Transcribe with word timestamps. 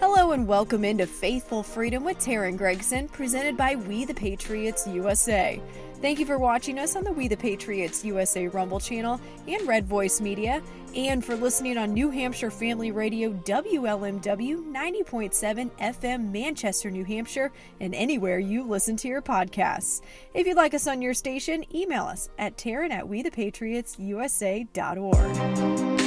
Hello 0.00 0.30
and 0.30 0.46
welcome 0.46 0.84
into 0.84 1.08
Faithful 1.08 1.64
Freedom 1.64 2.04
with 2.04 2.18
Teryn 2.18 2.56
Gregson, 2.56 3.08
presented 3.08 3.56
by 3.56 3.74
We 3.74 4.04
the 4.04 4.14
Patriots 4.14 4.86
USA. 4.86 5.60
Thank 6.00 6.20
you 6.20 6.26
for 6.26 6.38
watching 6.38 6.78
us 6.78 6.94
on 6.94 7.02
the 7.02 7.10
We 7.10 7.26
the 7.26 7.36
Patriots 7.36 8.04
USA 8.04 8.46
Rumble 8.46 8.78
channel 8.78 9.20
and 9.48 9.66
Red 9.66 9.88
Voice 9.88 10.20
Media, 10.20 10.62
and 10.94 11.24
for 11.24 11.34
listening 11.34 11.78
on 11.78 11.94
New 11.94 12.10
Hampshire 12.10 12.52
Family 12.52 12.92
Radio 12.92 13.32
WLMW 13.32 14.72
90.7 14.72 15.68
FM 15.80 16.30
Manchester, 16.30 16.92
New 16.92 17.04
Hampshire, 17.04 17.50
and 17.80 17.92
anywhere 17.92 18.38
you 18.38 18.62
listen 18.62 18.96
to 18.98 19.08
your 19.08 19.20
podcasts. 19.20 20.00
If 20.32 20.46
you'd 20.46 20.56
like 20.56 20.74
us 20.74 20.86
on 20.86 21.02
your 21.02 21.14
station, 21.14 21.64
email 21.74 22.04
us 22.04 22.28
at 22.38 22.56
Teryn 22.56 22.92
at 22.92 23.04
WeThePatriotsUSA.org. 23.04 25.97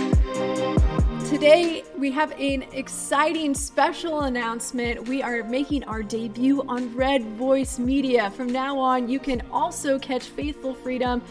Today, 1.31 1.85
we 1.97 2.11
have 2.11 2.33
an 2.33 2.63
exciting 2.73 3.53
special 3.53 4.23
announcement. 4.23 5.07
We 5.07 5.23
are 5.23 5.43
making 5.43 5.85
our 5.85 6.03
debut 6.03 6.61
on 6.67 6.93
Red 6.93 7.23
Voice 7.23 7.79
Media. 7.79 8.31
From 8.31 8.47
now 8.47 8.77
on, 8.77 9.07
you 9.07 9.17
can 9.17 9.41
also 9.49 9.97
catch 9.97 10.25
Faithful 10.25 10.73
Freedom 10.73 11.21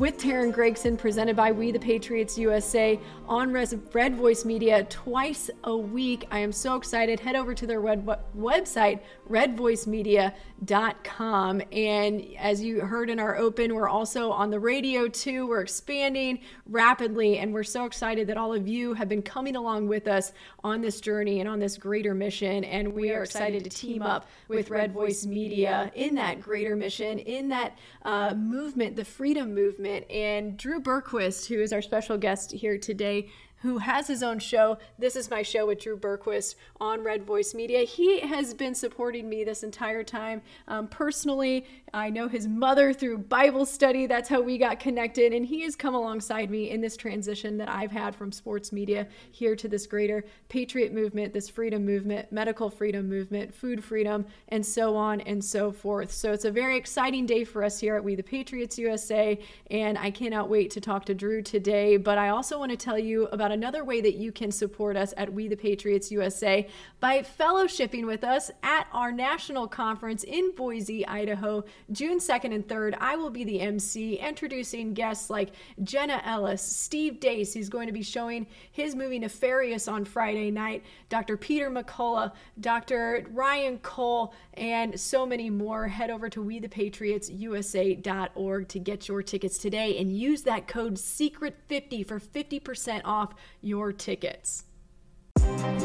with 0.00 0.16
Teryn 0.16 0.50
Gregson, 0.50 0.96
presented 0.96 1.36
by 1.36 1.52
We 1.52 1.70
the 1.72 1.78
Patriots 1.78 2.38
USA 2.38 2.98
on 3.28 3.52
Red 3.52 4.16
Voice 4.16 4.46
Media 4.46 4.84
twice 4.84 5.50
a 5.64 5.76
week. 5.76 6.26
I 6.30 6.38
am 6.38 6.52
so 6.52 6.76
excited. 6.76 7.20
Head 7.20 7.36
over 7.36 7.54
to 7.54 7.66
their 7.66 7.82
web- 7.82 8.18
website, 8.34 9.00
redvoicemedia.com. 9.28 11.62
And 11.70 12.26
as 12.38 12.62
you 12.62 12.80
heard 12.80 13.10
in 13.10 13.20
our 13.20 13.36
open, 13.36 13.74
we're 13.74 13.90
also 13.90 14.30
on 14.30 14.48
the 14.48 14.58
radio 14.58 15.06
too. 15.06 15.46
We're 15.46 15.60
expanding 15.60 16.40
rapidly, 16.64 17.36
and 17.36 17.52
we're 17.52 17.62
so 17.62 17.84
excited 17.84 18.26
that 18.28 18.38
all 18.38 18.54
of 18.54 18.66
you 18.66 18.94
have 18.94 19.10
been 19.10 19.20
coming 19.20 19.54
along 19.54 19.86
with 19.86 20.08
us 20.08 20.32
on 20.64 20.80
this 20.80 21.02
journey 21.02 21.40
and 21.40 21.48
on 21.48 21.58
this 21.58 21.76
greater 21.76 22.14
mission. 22.14 22.64
And 22.64 22.94
we 22.94 23.12
are 23.12 23.22
excited 23.22 23.64
to 23.64 23.70
team 23.70 24.00
up 24.00 24.30
with 24.48 24.70
Red 24.70 24.94
Voice 24.94 25.26
Media 25.26 25.92
in 25.94 26.14
that 26.14 26.40
greater 26.40 26.74
mission, 26.74 27.18
in 27.18 27.50
that 27.50 27.76
uh, 28.06 28.32
movement, 28.34 28.96
the 28.96 29.04
freedom 29.04 29.54
movement 29.54 29.89
and 30.10 30.56
Drew 30.56 30.80
Berquist, 30.80 31.48
who 31.48 31.60
is 31.60 31.72
our 31.72 31.82
special 31.82 32.16
guest 32.16 32.52
here 32.52 32.78
today, 32.78 33.28
who 33.62 33.78
has 33.78 34.06
his 34.06 34.22
own 34.22 34.38
show. 34.38 34.78
This 34.98 35.16
is 35.16 35.30
my 35.30 35.42
show 35.42 35.66
with 35.66 35.80
Drew 35.80 35.96
Berquist 35.96 36.54
on 36.80 37.02
Red 37.02 37.24
Voice 37.24 37.54
Media. 37.54 37.80
He 37.80 38.20
has 38.20 38.54
been 38.54 38.74
supporting 38.74 39.28
me 39.28 39.44
this 39.44 39.62
entire 39.62 40.02
time 40.02 40.42
um, 40.66 40.88
personally. 40.88 41.66
I 41.92 42.10
know 42.10 42.28
his 42.28 42.46
mother 42.46 42.92
through 42.92 43.18
Bible 43.18 43.66
study. 43.66 44.06
That's 44.06 44.28
how 44.28 44.40
we 44.40 44.58
got 44.58 44.78
connected. 44.78 45.32
And 45.32 45.44
he 45.44 45.62
has 45.62 45.74
come 45.74 45.94
alongside 45.94 46.50
me 46.50 46.70
in 46.70 46.80
this 46.80 46.96
transition 46.96 47.56
that 47.58 47.68
I've 47.68 47.90
had 47.90 48.14
from 48.14 48.30
sports 48.30 48.72
media 48.72 49.08
here 49.32 49.56
to 49.56 49.68
this 49.68 49.86
greater 49.86 50.24
patriot 50.48 50.92
movement, 50.92 51.32
this 51.32 51.48
freedom 51.48 51.84
movement, 51.84 52.30
medical 52.30 52.70
freedom 52.70 53.08
movement, 53.08 53.52
food 53.52 53.82
freedom, 53.82 54.24
and 54.48 54.64
so 54.64 54.94
on 54.94 55.20
and 55.22 55.44
so 55.44 55.72
forth. 55.72 56.12
So 56.12 56.32
it's 56.32 56.44
a 56.44 56.50
very 56.50 56.76
exciting 56.76 57.26
day 57.26 57.44
for 57.44 57.64
us 57.64 57.80
here 57.80 57.96
at 57.96 58.04
We 58.04 58.14
the 58.14 58.22
Patriots 58.22 58.78
USA. 58.78 59.38
And 59.70 59.98
I 59.98 60.10
cannot 60.10 60.48
wait 60.48 60.70
to 60.72 60.80
talk 60.80 61.04
to 61.06 61.14
Drew 61.14 61.42
today. 61.42 61.96
But 61.96 62.18
I 62.18 62.28
also 62.28 62.58
want 62.58 62.70
to 62.70 62.76
tell 62.76 62.98
you 62.98 63.26
about 63.26 63.50
another 63.50 63.84
way 63.84 64.00
that 64.00 64.14
you 64.14 64.30
can 64.30 64.52
support 64.52 64.96
us 64.96 65.12
at 65.16 65.32
We 65.32 65.48
the 65.48 65.56
Patriots 65.56 66.12
USA 66.12 66.68
by 67.00 67.20
fellowshipping 67.20 68.06
with 68.06 68.22
us 68.22 68.50
at 68.62 68.86
our 68.92 69.10
national 69.10 69.66
conference 69.66 70.22
in 70.24 70.54
Boise, 70.54 71.06
Idaho, 71.06 71.64
June 71.92 72.18
2nd 72.18 72.54
and 72.54 72.66
3rd. 72.66 72.96
I 73.00 73.16
will 73.16 73.30
be 73.30 73.44
the 73.44 73.60
MC, 73.60 74.16
introducing 74.16 74.94
guests 74.94 75.30
like 75.30 75.50
Jenna 75.82 76.22
Ellis, 76.24 76.62
Steve 76.62 77.20
Deace, 77.20 77.54
who's 77.54 77.68
going 77.68 77.86
to 77.86 77.92
be 77.92 78.02
showing 78.02 78.46
his 78.72 78.94
movie 78.94 79.18
Nefarious 79.18 79.88
on 79.88 80.04
Friday 80.04 80.50
night, 80.50 80.84
Dr. 81.08 81.36
Peter 81.36 81.70
McCullough, 81.70 82.32
Dr. 82.60 83.26
Ryan 83.30 83.78
Cole, 83.78 84.34
and 84.54 84.98
so 84.98 85.26
many 85.26 85.50
more. 85.50 85.88
Head 85.88 86.10
over 86.10 86.28
to 86.30 86.44
WeThePatriotsUSA.org 86.44 88.68
to 88.68 88.78
get 88.78 89.08
your 89.08 89.22
tickets 89.22 89.58
today 89.58 89.98
and 89.98 90.16
use 90.16 90.42
that 90.42 90.68
code 90.68 90.96
SECRET50 90.96 92.06
for 92.06 92.20
50% 92.20 93.02
off 93.04 93.34
your 93.60 93.92
tickets. 93.92 94.64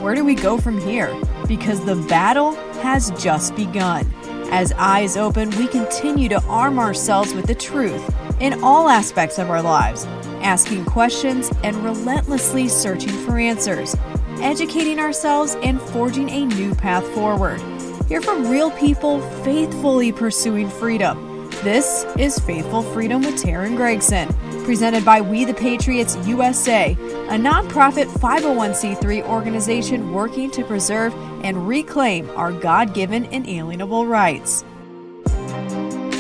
Where 0.02 0.16
do 0.16 0.24
we 0.24 0.36
go 0.36 0.58
from 0.58 0.80
here? 0.80 1.14
Because 1.48 1.84
the 1.84 1.96
battle 1.96 2.53
has 2.81 3.12
just 3.12 3.56
begun. 3.56 4.06
As 4.51 4.72
eyes 4.73 5.17
open, 5.17 5.50
we 5.51 5.67
continue 5.67 6.29
to 6.29 6.41
arm 6.44 6.79
ourselves 6.79 7.33
with 7.33 7.47
the 7.47 7.56
truth 7.56 8.03
in 8.39 8.63
all 8.63 8.89
aspects 8.89 9.38
of 9.38 9.50
our 9.50 9.61
lives, 9.61 10.06
asking 10.41 10.85
questions 10.85 11.51
and 11.63 11.75
relentlessly 11.78 12.67
searching 12.67 13.13
for 13.25 13.38
answers, 13.38 13.95
educating 14.39 15.00
ourselves 15.00 15.56
and 15.63 15.81
forging 15.81 16.29
a 16.29 16.45
new 16.45 16.73
path 16.75 17.06
forward. 17.09 17.59
Hear 18.07 18.22
from 18.22 18.50
real 18.50 18.72
people 18.72 19.22
faithfully 19.44 20.11
pursuing 20.11 20.69
freedom 20.69 21.35
this 21.63 22.06
is 22.19 22.38
Faithful 22.38 22.83
Freedom 22.83 23.22
with 23.22 23.41
Teryn 23.41 23.75
Gregson, 23.75 24.27
presented 24.66 25.03
by 25.03 25.19
We 25.19 25.45
the 25.45 25.53
Patriots 25.56 26.16
USA, 26.27 26.91
a 26.91 27.38
nonprofit 27.39 28.06
501c3 28.06 29.23
organization 29.23 30.13
working 30.13 30.51
to 30.51 30.63
preserve 30.63 31.12
and 31.45 31.67
reclaim 31.67 32.28
our 32.31 32.51
God 32.51 32.95
given 32.95 33.25
inalienable 33.25 34.07
rights. 34.07 34.66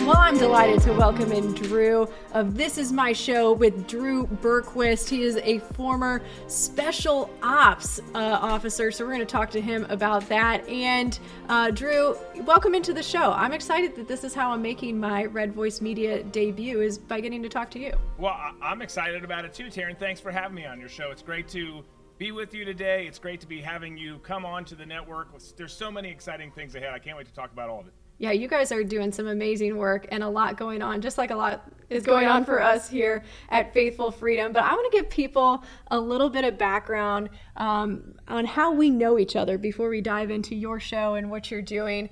Well, 0.05 0.17
I'm 0.17 0.37
delighted 0.37 0.81
to 0.83 0.93
welcome 0.93 1.31
in 1.31 1.55
Drew 1.55 2.07
of 2.33 2.55
This 2.55 2.77
Is 2.77 2.91
My 2.91 3.11
Show 3.11 3.53
with 3.53 3.87
Drew 3.87 4.27
Berquist. 4.27 5.09
He 5.09 5.23
is 5.23 5.37
a 5.37 5.57
former 5.57 6.21
special 6.45 7.31
ops 7.41 7.99
uh, 8.13 8.37
officer, 8.39 8.91
so 8.91 9.03
we're 9.03 9.13
going 9.13 9.21
to 9.21 9.25
talk 9.25 9.49
to 9.49 9.59
him 9.59 9.87
about 9.89 10.29
that. 10.29 10.63
And 10.69 11.17
uh, 11.49 11.71
Drew, 11.71 12.15
welcome 12.41 12.75
into 12.75 12.93
the 12.93 13.01
show. 13.01 13.31
I'm 13.31 13.51
excited 13.51 13.95
that 13.95 14.07
this 14.07 14.23
is 14.23 14.35
how 14.35 14.51
I'm 14.51 14.61
making 14.61 14.99
my 14.99 15.25
Red 15.25 15.53
Voice 15.53 15.81
Media 15.81 16.21
debut 16.23 16.81
is 16.81 16.99
by 16.99 17.19
getting 17.19 17.41
to 17.41 17.49
talk 17.49 17.71
to 17.71 17.79
you. 17.79 17.97
Well, 18.19 18.37
I'm 18.61 18.83
excited 18.83 19.23
about 19.23 19.43
it 19.43 19.55
too, 19.55 19.71
Teryn. 19.71 19.97
Thanks 19.97 20.21
for 20.21 20.29
having 20.29 20.53
me 20.53 20.67
on 20.67 20.79
your 20.79 20.89
show. 20.89 21.09
It's 21.09 21.23
great 21.23 21.47
to 21.47 21.83
be 22.17 22.31
with 22.31 22.53
you 22.53 22.65
today. 22.65 23.05
It's 23.07 23.19
great 23.19 23.41
to 23.41 23.47
be 23.47 23.61
having 23.61 23.97
you 23.97 24.19
come 24.19 24.45
on 24.45 24.65
to 24.65 24.75
the 24.75 24.85
network. 24.85 25.29
There's 25.57 25.73
so 25.73 25.91
many 25.91 26.09
exciting 26.09 26.51
things 26.51 26.75
ahead. 26.75 26.93
I 26.93 26.99
can't 26.99 27.17
wait 27.17 27.27
to 27.27 27.33
talk 27.33 27.51
about 27.51 27.69
all 27.69 27.81
of 27.81 27.87
it 27.87 27.93
yeah, 28.17 28.31
you 28.31 28.47
guys 28.47 28.71
are 28.71 28.83
doing 28.83 29.11
some 29.11 29.27
amazing 29.27 29.75
work 29.75 30.07
and 30.09 30.23
a 30.23 30.29
lot 30.29 30.55
going 30.55 30.81
on, 30.81 31.01
just 31.01 31.17
like 31.17 31.31
a 31.31 31.35
lot 31.35 31.69
is 31.89 32.05
going 32.05 32.27
on 32.27 32.45
for 32.45 32.61
us 32.61 32.87
here 32.89 33.23
at 33.49 33.73
Faithful 33.73 34.09
Freedom. 34.09 34.53
But 34.53 34.63
I 34.63 34.71
want 34.73 34.89
to 34.91 34.97
give 34.97 35.09
people 35.09 35.63
a 35.91 35.99
little 35.99 36.29
bit 36.29 36.45
of 36.45 36.57
background 36.57 37.29
um, 37.57 38.15
on 38.27 38.45
how 38.45 38.71
we 38.71 38.89
know 38.89 39.19
each 39.19 39.35
other 39.35 39.57
before 39.57 39.89
we 39.89 39.99
dive 39.99 40.31
into 40.31 40.55
your 40.55 40.79
show 40.79 41.15
and 41.15 41.29
what 41.29 41.51
you're 41.51 41.61
doing. 41.61 42.09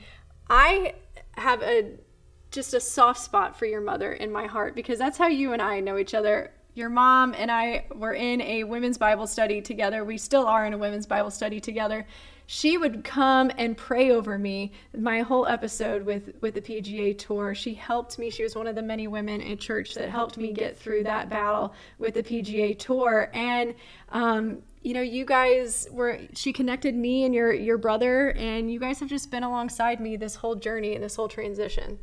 I 0.50 0.96
have 1.38 1.62
a 1.62 1.98
just 2.52 2.74
a 2.74 2.80
soft 2.80 3.20
spot 3.20 3.58
for 3.58 3.66
your 3.66 3.82
mother 3.82 4.12
in 4.14 4.32
my 4.32 4.46
heart 4.46 4.76
because 4.76 5.00
that's 5.00 5.18
how 5.18 5.28
you 5.28 5.54
and 5.54 5.62
I 5.62 5.80
know 5.80 5.98
each 5.98 6.14
other. 6.14 6.52
Your 6.76 6.90
mom 6.90 7.36
and 7.38 7.52
I 7.52 7.86
were 7.94 8.14
in 8.14 8.42
a 8.42 8.64
women's 8.64 8.98
Bible 8.98 9.28
study 9.28 9.62
together. 9.62 10.04
We 10.04 10.18
still 10.18 10.48
are 10.48 10.66
in 10.66 10.74
a 10.74 10.78
women's 10.78 11.06
Bible 11.06 11.30
study 11.30 11.60
together. 11.60 12.06
She 12.46 12.78
would 12.78 13.04
come 13.04 13.52
and 13.58 13.78
pray 13.78 14.12
over 14.12 14.38
me 14.38 14.74
my 14.98 15.22
whole 15.22 15.46
episode 15.48 16.04
with 16.04 16.34
with 16.42 16.56
the 16.56 16.62
PGA 16.62 17.18
tour. 17.18 17.56
She 17.56 17.74
helped 17.74 18.20
me. 18.20 18.30
She 18.30 18.44
was 18.44 18.56
one 18.56 18.68
of 18.68 18.76
the 18.76 18.82
many 18.82 19.08
women 19.08 19.40
in 19.40 19.58
church 19.58 19.94
that 19.94 20.10
helped 20.10 20.38
me 20.38 20.52
get 20.52 20.78
through 20.78 21.04
that 21.04 21.30
battle 21.30 21.74
with 22.00 22.16
the 22.16 22.24
PGA 22.24 22.78
tour. 22.78 23.30
And 23.34 23.76
um, 24.10 24.64
you 24.82 24.94
know 24.94 25.02
you 25.02 25.26
guys 25.26 25.88
were 25.92 26.20
she 26.34 26.52
connected 26.52 26.96
me 26.96 27.24
and 27.24 27.34
your 27.34 27.54
your 27.54 27.78
brother 27.78 28.32
and 28.32 28.72
you 28.72 28.80
guys 28.80 29.00
have 29.00 29.10
just 29.10 29.32
been 29.32 29.44
alongside 29.44 30.02
me 30.02 30.18
this 30.18 30.36
whole 30.36 30.56
journey 30.56 30.94
and 30.94 31.04
this 31.04 31.16
whole 31.16 31.30
transition 31.30 32.00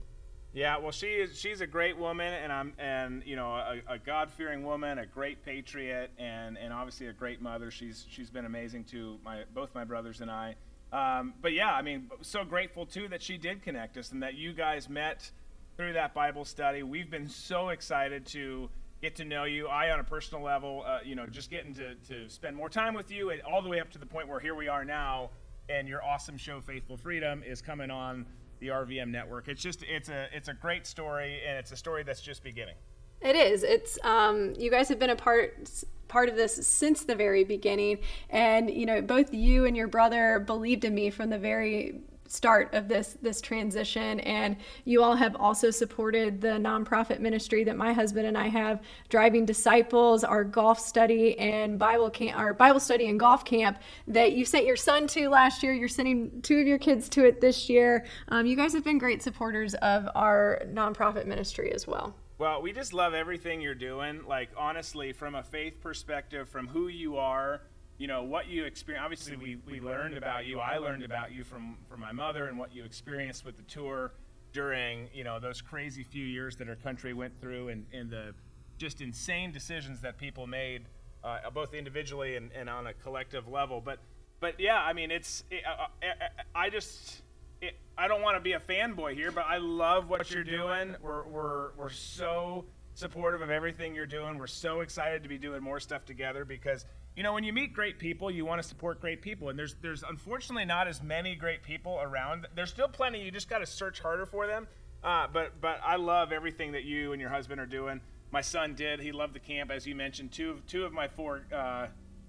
yeah, 0.52 0.78
well, 0.78 0.90
she 0.90 1.06
is. 1.06 1.38
She's 1.38 1.60
a 1.60 1.66
great 1.66 1.96
woman, 1.96 2.32
and 2.32 2.52
I'm, 2.52 2.72
and 2.78 3.22
you 3.24 3.36
know, 3.36 3.50
a, 3.50 3.80
a 3.86 3.98
God-fearing 3.98 4.64
woman, 4.64 4.98
a 4.98 5.06
great 5.06 5.44
patriot, 5.44 6.10
and 6.18 6.58
and 6.58 6.72
obviously 6.72 7.06
a 7.06 7.12
great 7.12 7.40
mother. 7.40 7.70
She's 7.70 8.06
she's 8.10 8.30
been 8.30 8.46
amazing 8.46 8.84
to 8.84 9.18
my 9.24 9.44
both 9.54 9.74
my 9.74 9.84
brothers 9.84 10.20
and 10.20 10.30
I. 10.30 10.56
Um, 10.92 11.34
but 11.40 11.52
yeah, 11.52 11.72
I 11.72 11.82
mean, 11.82 12.10
so 12.22 12.44
grateful 12.44 12.84
too 12.84 13.06
that 13.08 13.22
she 13.22 13.38
did 13.38 13.62
connect 13.62 13.96
us 13.96 14.10
and 14.10 14.22
that 14.24 14.34
you 14.34 14.52
guys 14.52 14.88
met 14.88 15.30
through 15.76 15.92
that 15.92 16.14
Bible 16.14 16.44
study. 16.44 16.82
We've 16.82 17.10
been 17.10 17.28
so 17.28 17.68
excited 17.68 18.26
to 18.26 18.68
get 19.00 19.16
to 19.16 19.24
know 19.24 19.44
you. 19.44 19.68
I, 19.68 19.92
on 19.92 20.00
a 20.00 20.04
personal 20.04 20.42
level, 20.42 20.84
uh, 20.84 20.98
you 21.04 21.14
know, 21.14 21.26
just 21.26 21.48
getting 21.48 21.72
to, 21.74 21.94
to 22.08 22.28
spend 22.28 22.56
more 22.56 22.68
time 22.68 22.92
with 22.94 23.10
you, 23.10 23.30
and 23.30 23.40
all 23.42 23.62
the 23.62 23.68
way 23.68 23.80
up 23.80 23.90
to 23.92 23.98
the 23.98 24.06
point 24.06 24.28
where 24.28 24.40
here 24.40 24.54
we 24.56 24.66
are 24.66 24.84
now, 24.84 25.30
and 25.68 25.88
your 25.88 26.04
awesome 26.04 26.36
show, 26.36 26.60
Faithful 26.60 26.96
Freedom, 26.96 27.42
is 27.46 27.62
coming 27.62 27.90
on 27.90 28.26
the 28.60 28.68
RVM 28.68 29.08
network. 29.08 29.48
It's 29.48 29.62
just 29.62 29.82
it's 29.82 30.08
a 30.08 30.28
it's 30.32 30.48
a 30.48 30.54
great 30.54 30.86
story, 30.86 31.40
and 31.46 31.58
it's 31.58 31.72
a 31.72 31.76
story 31.76 32.02
that's 32.02 32.20
just 32.20 32.44
beginning. 32.44 32.76
It 33.20 33.36
is. 33.36 33.62
It's 33.62 33.98
um, 34.04 34.54
you 34.58 34.70
guys 34.70 34.88
have 34.88 34.98
been 34.98 35.10
a 35.10 35.16
part 35.16 35.68
part 36.08 36.28
of 36.28 36.36
this 36.36 36.66
since 36.66 37.04
the 37.04 37.14
very 37.14 37.44
beginning, 37.44 37.98
and 38.30 38.70
you 38.70 38.86
know 38.86 39.02
both 39.02 39.34
you 39.34 39.64
and 39.64 39.76
your 39.76 39.88
brother 39.88 40.38
believed 40.38 40.84
in 40.84 40.94
me 40.94 41.10
from 41.10 41.30
the 41.30 41.38
very 41.38 42.00
start 42.30 42.72
of 42.74 42.86
this 42.86 43.16
this 43.20 43.40
transition. 43.40 44.20
And 44.20 44.56
you 44.84 45.02
all 45.02 45.16
have 45.16 45.34
also 45.36 45.70
supported 45.70 46.40
the 46.40 46.48
nonprofit 46.48 47.18
ministry 47.18 47.64
that 47.64 47.76
my 47.76 47.92
husband 47.92 48.26
and 48.26 48.38
I 48.38 48.46
have 48.46 48.80
driving 49.08 49.44
disciples 49.44 50.22
our 50.22 50.44
golf 50.44 50.78
study 50.78 51.36
and 51.38 51.78
bible 51.78 52.08
camp 52.08 52.38
our 52.38 52.54
bible 52.54 52.78
study 52.78 53.08
and 53.08 53.18
golf 53.18 53.44
camp 53.44 53.78
that 54.06 54.32
you 54.32 54.44
sent 54.44 54.64
your 54.64 54.76
son 54.76 55.08
to 55.08 55.28
last 55.28 55.62
year. 55.62 55.72
You're 55.72 55.88
sending 55.88 56.40
two 56.42 56.58
of 56.58 56.66
your 56.68 56.78
kids 56.78 57.08
to 57.10 57.24
it 57.24 57.40
this 57.40 57.68
year. 57.68 58.06
Um, 58.28 58.46
you 58.46 58.54
guys 58.54 58.72
have 58.74 58.84
been 58.84 58.98
great 58.98 59.22
supporters 59.22 59.74
of 59.74 60.08
our 60.14 60.62
nonprofit 60.72 61.26
ministry 61.26 61.72
as 61.72 61.88
well. 61.88 62.14
Well 62.38 62.62
we 62.62 62.72
just 62.72 62.92
love 62.92 63.12
everything 63.12 63.60
you're 63.60 63.74
doing. 63.74 64.20
Like 64.26 64.50
honestly 64.56 65.12
from 65.12 65.34
a 65.34 65.42
faith 65.42 65.80
perspective 65.80 66.48
from 66.48 66.68
who 66.68 66.86
you 66.86 67.16
are 67.16 67.62
you 68.00 68.06
know 68.06 68.22
what 68.22 68.48
you 68.48 68.64
experience 68.64 69.02
obviously 69.04 69.36
we, 69.36 69.58
we 69.70 69.78
learned 69.78 70.16
about 70.16 70.46
you. 70.46 70.58
I 70.58 70.78
learned 70.78 71.04
about 71.04 71.32
you 71.32 71.44
from 71.44 71.76
from 71.86 72.00
my 72.00 72.12
mother 72.12 72.46
and 72.46 72.58
what 72.58 72.74
you 72.74 72.82
experienced 72.82 73.44
with 73.44 73.58
the 73.58 73.62
tour 73.64 74.12
during 74.54 75.08
you 75.12 75.22
know 75.22 75.38
those 75.38 75.60
crazy 75.60 76.02
few 76.02 76.24
years 76.24 76.56
that 76.56 76.68
our 76.68 76.76
country 76.76 77.12
went 77.12 77.38
through 77.42 77.68
and, 77.68 77.84
and 77.92 78.08
the 78.10 78.34
just 78.78 79.02
insane 79.02 79.52
decisions 79.52 80.00
that 80.00 80.16
people 80.16 80.46
made 80.46 80.86
uh, 81.22 81.38
both 81.52 81.74
individually 81.74 82.36
and, 82.36 82.50
and 82.58 82.70
on 82.70 82.86
a 82.86 82.94
collective 82.94 83.46
level. 83.46 83.82
But 83.84 83.98
but 84.40 84.58
yeah 84.58 84.78
i 84.78 84.94
mean 84.94 85.10
it's 85.10 85.44
it, 85.50 85.62
uh, 85.66 85.82
uh 85.82 86.28
i 86.54 86.70
just 86.70 87.20
it, 87.60 87.74
i 87.98 88.08
don't 88.08 88.22
want 88.22 88.34
to 88.34 88.40
be 88.40 88.52
a 88.52 88.60
fanboy 88.60 89.12
here 89.12 89.30
but 89.30 89.44
i 89.46 89.58
love 89.58 90.08
what 90.08 90.30
you're 90.30 90.42
doing. 90.42 90.96
We're, 91.02 91.24
we're, 91.24 91.72
we're 91.76 91.90
so 91.90 92.64
supportive 92.94 93.42
of 93.42 93.50
everything 93.50 93.94
you're 93.94 94.06
doing. 94.06 94.38
We're 94.38 94.46
so 94.46 94.80
excited 94.80 95.22
to 95.22 95.28
be 95.28 95.38
doing 95.38 95.62
more 95.62 95.80
stuff 95.80 96.04
together 96.04 96.44
because 96.44 96.84
you 97.20 97.24
know, 97.24 97.34
when 97.34 97.44
you 97.44 97.52
meet 97.52 97.74
great 97.74 97.98
people, 97.98 98.30
you 98.30 98.46
want 98.46 98.62
to 98.62 98.66
support 98.66 98.98
great 98.98 99.20
people, 99.20 99.50
and 99.50 99.58
there's 99.58 99.74
there's 99.82 100.02
unfortunately 100.02 100.64
not 100.64 100.88
as 100.88 101.02
many 101.02 101.34
great 101.34 101.62
people 101.62 101.98
around. 102.00 102.46
There's 102.54 102.70
still 102.70 102.88
plenty. 102.88 103.22
You 103.22 103.30
just 103.30 103.50
got 103.50 103.58
to 103.58 103.66
search 103.66 104.00
harder 104.00 104.24
for 104.24 104.46
them. 104.46 104.66
Uh, 105.04 105.26
but 105.30 105.60
but 105.60 105.80
I 105.84 105.96
love 105.96 106.32
everything 106.32 106.72
that 106.72 106.84
you 106.84 107.12
and 107.12 107.20
your 107.20 107.28
husband 107.28 107.60
are 107.60 107.66
doing. 107.66 108.00
My 108.30 108.40
son 108.40 108.74
did. 108.74 109.00
He 109.00 109.12
loved 109.12 109.34
the 109.34 109.38
camp, 109.38 109.70
as 109.70 109.86
you 109.86 109.94
mentioned. 109.94 110.32
Two 110.32 110.62
two 110.66 110.86
of 110.86 110.94
my 110.94 111.08
four 111.08 111.42
uh, 111.54 111.88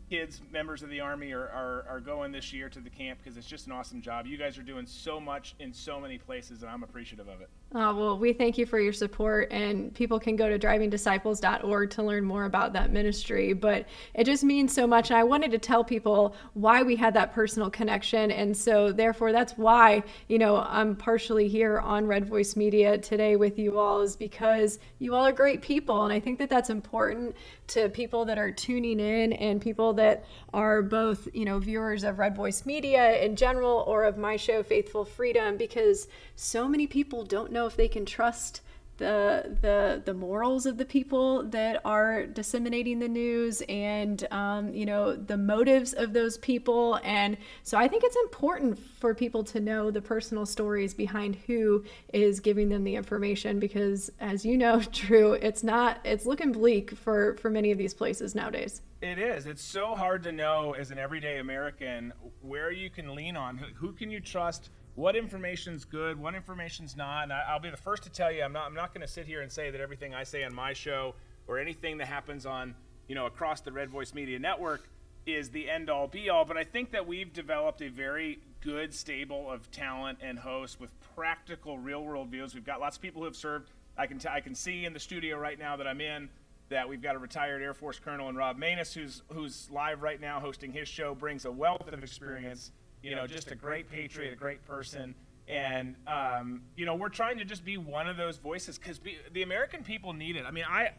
kids, 0.10 0.42
members 0.52 0.84
of 0.84 0.90
the 0.90 1.00
Army, 1.00 1.32
are, 1.32 1.48
are, 1.48 1.86
are 1.88 2.02
going 2.02 2.34
this 2.34 2.52
year 2.52 2.68
to 2.68 2.82
the 2.82 2.90
camp 2.90 3.20
because 3.24 3.38
it's 3.38 3.48
just 3.48 3.68
an 3.68 3.72
awesome 3.72 4.02
job. 4.02 4.26
You 4.26 4.38
guys 4.38 4.58
are 4.58 4.62
doing 4.62 4.86
so 4.86 5.22
much 5.22 5.56
in 5.60 5.72
so 5.72 6.02
many 6.02 6.18
places, 6.18 6.64
and 6.64 6.70
I'm 6.70 6.84
appreciative 6.84 7.30
of 7.30 7.40
it. 7.40 7.50
Oh, 7.74 7.96
well, 7.96 8.18
we 8.18 8.34
thank 8.34 8.58
you 8.58 8.66
for 8.66 8.82
your 8.82 8.92
support, 8.92 9.50
and 9.50 9.94
people 9.96 10.20
can 10.20 10.36
go 10.36 10.50
to 10.50 10.60
drivingdisciples.org 10.60 11.90
to 11.92 12.04
learn 12.04 12.26
more 12.26 12.44
about 12.44 12.74
that 12.74 12.92
ministry. 12.92 13.54
But 13.54 13.86
it 14.14 14.26
just 14.26 14.44
means 14.44 14.74
so 14.74 14.86
much. 14.86 15.10
And 15.10 15.18
I 15.18 15.24
wanted 15.24 15.52
to 15.52 15.58
tell 15.58 15.82
people 15.82 16.36
why 16.54 16.84
we 16.84 16.98
had 16.98 17.14
that 17.14 17.32
personal 17.32 17.70
connection. 17.70 18.30
And 18.30 18.58
so, 18.58 18.92
therefore, 18.92 19.32
that's 19.32 19.54
why, 19.54 20.04
you 20.28 20.38
know, 20.38 20.58
I'm 20.58 20.98
partially 20.98 21.48
here 21.48 21.80
on 21.80 22.08
Red 22.08 22.26
Voice 22.26 22.58
Media 22.58 22.98
today 22.98 23.38
with 23.38 23.58
you 23.58 23.80
all, 23.80 24.02
is 24.02 24.18
because 24.18 24.78
you 25.00 25.16
all 25.16 25.26
are 25.26 25.32
great 25.32 25.62
people. 25.62 26.04
And 26.04 26.12
I 26.12 26.20
think 26.20 26.40
that 26.40 26.50
that's 26.50 26.70
important 26.70 27.38
to 27.68 27.88
people 27.88 28.26
that 28.26 28.38
are 28.38 28.52
tuning 28.52 29.00
in 29.00 29.32
and 29.32 29.62
people 29.62 29.94
that 29.94 30.26
are 30.54 30.82
both, 30.82 31.30
you 31.34 31.46
know, 31.46 31.58
viewers 31.58 32.04
of 32.04 32.20
Red 32.20 32.36
Voice 32.36 32.66
Media 32.66 33.18
in 33.24 33.38
general 33.38 33.86
or 33.88 34.04
of 34.04 34.18
my 34.18 34.36
show, 34.36 34.62
Faithful 34.62 35.06
Freedom, 35.06 35.56
because 35.56 36.10
so 36.36 36.68
many 36.68 36.86
people 36.86 37.24
don't 37.24 37.50
know 37.50 37.61
if 37.66 37.75
they 37.75 37.88
can 37.88 38.06
trust 38.06 38.62
the 39.02 39.58
the 39.62 40.02
the 40.06 40.13
morals 40.13 40.68
of 40.68 40.78
the 40.78 40.86
people 40.86 41.44
that 41.44 41.81
are 41.84 42.28
disseminating 42.28 43.00
the 43.00 43.08
news 43.08 43.63
and 43.68 44.28
um, 44.31 44.69
you 44.69 44.86
know 44.86 45.16
the 45.16 45.38
motives 45.38 45.94
of 45.94 46.13
those 46.13 46.38
people. 46.38 47.00
And 47.04 47.36
so 47.63 47.78
i 47.78 47.88
think 47.88 48.04
it's 48.04 48.16
important 48.18 48.78
for 48.78 49.16
people 49.16 49.44
to 49.44 49.60
know 49.60 49.90
the 49.90 50.02
personal 50.02 50.46
stories 50.46 50.94
behind 50.94 51.36
who 51.48 51.84
is 52.13 52.40
giving 52.40 52.69
them 52.69 52.84
the 52.84 52.96
information 52.96 53.60
because 53.60 54.12
as 54.19 54.46
you 54.46 54.58
know 54.58 54.80
drew 54.92 55.34
it's 55.34 55.63
not 55.63 56.00
it's 56.04 56.25
looking 56.25 56.52
bleak 56.52 56.92
for 56.92 57.36
for 57.38 57.50
many 57.50 57.72
of 57.72 57.78
these 57.78 57.94
places 57.94 58.36
nowadays 58.36 58.81
it 59.01 59.18
is 59.18 59.45
it's 59.45 59.63
so 59.63 59.95
hard 59.95 60.24
to 60.24 60.31
know 60.31 60.74
as 60.74 60.92
an 60.92 60.98
everyday 60.98 61.39
american 61.39 62.13
where 62.42 62.71
you 62.71 62.89
can 62.89 63.15
lean 63.15 63.36
on 63.36 63.57
who, 63.57 63.92
can 63.92 64.12
you 64.12 64.19
trust 64.19 64.69
what 64.95 65.15
information's 65.15 65.86
good, 65.86 66.19
what 66.19 66.36
information's 66.36 66.95
not. 66.95 67.24
And 67.24 67.33
I, 67.33 67.53
will 67.53 67.62
be 67.62 67.69
the 67.69 67.77
first 67.77 68.03
to 68.03 68.09
tell 68.09 68.31
you, 68.31 68.44
I'm 68.44 68.53
not, 68.53 68.65
I'm 68.65 68.74
not 68.74 68.94
going 68.94 69.06
to 69.06 69.12
sit 69.12 69.25
here 69.25 69.42
and 69.42 69.51
say 69.51 69.71
that 69.71 69.80
everything 69.80 70.13
I 70.13 70.24
say 70.24 70.44
on 70.44 70.53
my 70.53 70.74
show 70.74 71.15
or 71.48 71.59
anything 71.59 71.98
that 71.98 72.07
happens 72.07 72.45
on, 72.45 72.75
you 73.07 73.15
know, 73.15 73.25
across 73.25 73.62
the 73.62 73.71
Red 73.71 73.89
Voice 73.89 74.13
Media 74.13 74.39
Network 74.39 74.89
is 75.25 75.50
the 75.50 75.69
end 75.69 75.89
all 75.89 76.07
be 76.07 76.30
all. 76.30 76.45
But 76.45 76.57
I 76.57 76.63
think 76.63 76.92
that 76.92 77.07
we've 77.07 77.31
developed 77.31 77.81
a 77.81 77.89
very 77.89 78.39
good 78.59 78.94
stable 78.94 79.50
of 79.50 79.69
talent 79.71 80.19
and 80.21 80.38
hosts 80.38 80.80
with 80.80 80.92
practical, 81.15 81.77
real 81.77 82.03
world 82.03 82.30
views. 82.30 82.53
We've 82.53 82.65
got 82.65 82.80
lots 82.80 82.98
of 82.98 83.01
people 83.01 83.21
who 83.21 83.25
have 83.25 83.36
served. 83.36 83.69
I 83.98 84.07
can, 84.07 84.19
t- 84.19 84.30
I 84.30 84.42
can 84.42 84.56
see 84.56 84.86
in 84.86 84.94
the 84.94 85.00
studio 85.00 85.38
right 85.38 85.57
now 85.57 85.77
that 85.77 85.88
I'm 85.88 86.01
in 86.01 86.30
that 86.72 86.90
we've 86.90 87.02
got 87.02 87.16
a 87.16 87.20
retired 87.20 87.62
Air 87.62 87.74
Force 87.74 88.00
colonel 88.00 88.28
and 88.28 88.38
Rob 88.38 88.60
Maness 88.60 88.94
who's, 88.94 89.22
who's 89.32 89.70
live 89.72 90.02
right 90.02 90.20
now 90.20 90.40
hosting 90.40 90.74
his 90.74 90.88
show, 90.88 91.16
brings 91.16 91.46
a 91.46 91.52
wealth 91.52 91.88
of 91.94 92.04
experience 92.04 92.72
you 93.04 93.16
know, 93.16 93.28
just 93.28 93.52
a 93.52 93.56
great 93.56 93.90
patriot, 93.90 94.34
a 94.34 94.36
great 94.36 94.64
person. 94.66 95.16
And, 95.48 95.96
um, 96.08 96.62
you 96.76 96.86
know, 96.86 96.96
we're 96.96 97.10
trying 97.10 97.38
to 97.40 97.46
just 97.46 97.66
be 97.66 97.78
one 97.78 98.08
of 98.08 98.16
those 98.16 98.38
voices 98.38 98.78
because 98.78 99.00
the 99.34 99.42
American 99.42 99.84
people 99.84 100.14
need 100.14 100.36
it. 100.36 100.46
I 100.46 100.52
mean, 100.52 100.66
I, 100.70 100.92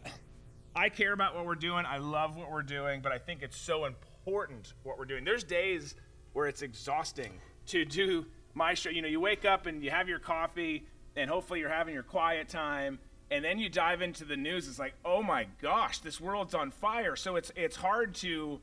I 0.74 0.88
care 0.88 1.12
about 1.12 1.34
what 1.34 1.46
we're 1.46 1.54
doing. 1.54 1.86
I 1.86 1.98
love 1.98 2.36
what 2.36 2.50
we're 2.50 2.62
doing, 2.62 3.00
but 3.00 3.12
I 3.12 3.18
think 3.18 3.42
it's 3.42 3.56
so 3.56 3.84
important 3.84 4.74
what 4.82 4.98
we're 4.98 5.04
doing. 5.04 5.24
There's 5.24 5.44
days 5.44 5.94
where 6.32 6.46
it's 6.48 6.62
exhausting 6.62 7.32
to 7.66 7.84
do 7.84 8.26
my 8.54 8.74
show. 8.74 8.90
You 8.90 9.02
know, 9.02 9.08
you 9.08 9.20
wake 9.20 9.44
up 9.44 9.66
and 9.66 9.82
you 9.82 9.90
have 9.90 10.08
your 10.08 10.18
coffee, 10.18 10.86
and 11.14 11.30
hopefully 11.30 11.60
you're 11.60 11.70
having 11.70 11.94
your 11.94 12.02
quiet 12.02 12.48
time, 12.48 12.98
and 13.32 13.42
then 13.42 13.58
you 13.58 13.70
dive 13.70 14.02
into 14.02 14.26
the 14.26 14.36
news. 14.36 14.68
It's 14.68 14.78
like, 14.78 14.94
oh 15.06 15.22
my 15.22 15.46
gosh, 15.62 16.00
this 16.00 16.20
world's 16.20 16.54
on 16.54 16.70
fire. 16.70 17.16
So 17.16 17.36
it's 17.36 17.50
it's 17.56 17.76
hard 17.76 18.14
to 18.16 18.60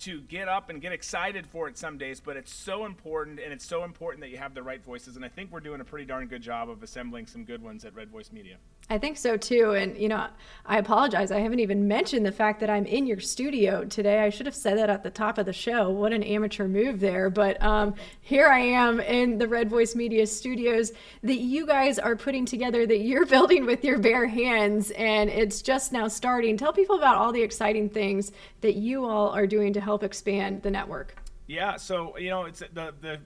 to 0.00 0.20
get 0.22 0.48
up 0.48 0.68
and 0.68 0.80
get 0.80 0.92
excited 0.92 1.46
for 1.46 1.68
it 1.68 1.78
some 1.78 1.96
days, 1.96 2.20
but 2.20 2.36
it's 2.36 2.52
so 2.52 2.86
important, 2.86 3.38
and 3.38 3.52
it's 3.52 3.66
so 3.66 3.84
important 3.84 4.22
that 4.22 4.30
you 4.30 4.38
have 4.38 4.54
the 4.54 4.62
right 4.62 4.82
voices. 4.82 5.14
And 5.14 5.24
I 5.24 5.28
think 5.28 5.52
we're 5.52 5.60
doing 5.60 5.80
a 5.80 5.84
pretty 5.84 6.06
darn 6.06 6.26
good 6.26 6.42
job 6.42 6.70
of 6.70 6.82
assembling 6.82 7.26
some 7.26 7.44
good 7.44 7.62
ones 7.62 7.84
at 7.84 7.94
Red 7.94 8.10
Voice 8.10 8.32
Media. 8.32 8.56
I 8.90 8.98
think 8.98 9.16
so 9.16 9.36
too. 9.36 9.70
And, 9.70 9.96
you 9.96 10.08
know, 10.08 10.26
I 10.66 10.78
apologize. 10.78 11.30
I 11.30 11.38
haven't 11.38 11.60
even 11.60 11.86
mentioned 11.86 12.26
the 12.26 12.32
fact 12.32 12.58
that 12.58 12.68
I'm 12.68 12.86
in 12.86 13.06
your 13.06 13.20
studio 13.20 13.84
today. 13.84 14.18
I 14.24 14.30
should 14.30 14.46
have 14.46 14.54
said 14.54 14.78
that 14.78 14.90
at 14.90 15.04
the 15.04 15.10
top 15.10 15.38
of 15.38 15.46
the 15.46 15.52
show. 15.52 15.90
What 15.90 16.12
an 16.12 16.24
amateur 16.24 16.66
move 16.66 16.98
there. 16.98 17.30
But 17.30 17.62
um, 17.62 17.94
here 18.20 18.48
I 18.48 18.58
am 18.58 18.98
in 18.98 19.38
the 19.38 19.46
Red 19.46 19.70
Voice 19.70 19.94
Media 19.94 20.26
studios 20.26 20.90
that 21.22 21.38
you 21.38 21.66
guys 21.66 22.00
are 22.00 22.16
putting 22.16 22.44
together, 22.44 22.84
that 22.84 22.98
you're 22.98 23.26
building 23.36 23.64
with 23.64 23.84
your 23.84 23.98
bare 23.98 24.26
hands. 24.26 24.90
And 24.90 25.30
it's 25.30 25.62
just 25.62 25.92
now 25.92 26.08
starting. 26.08 26.56
Tell 26.56 26.72
people 26.72 26.98
about 26.98 27.16
all 27.16 27.30
the 27.30 27.42
exciting 27.42 27.88
things 27.88 28.32
that 28.60 28.74
you 28.74 29.04
all 29.04 29.30
are 29.30 29.46
doing 29.46 29.72
to 29.74 29.80
help 29.80 30.02
expand 30.02 30.62
the 30.62 30.70
network. 30.70 31.14
Yeah. 31.46 31.76
So, 31.76 32.18
you 32.18 32.30
know, 32.30 32.44
it's 32.44 32.58
the, 32.58 32.92
the, 33.00 33.20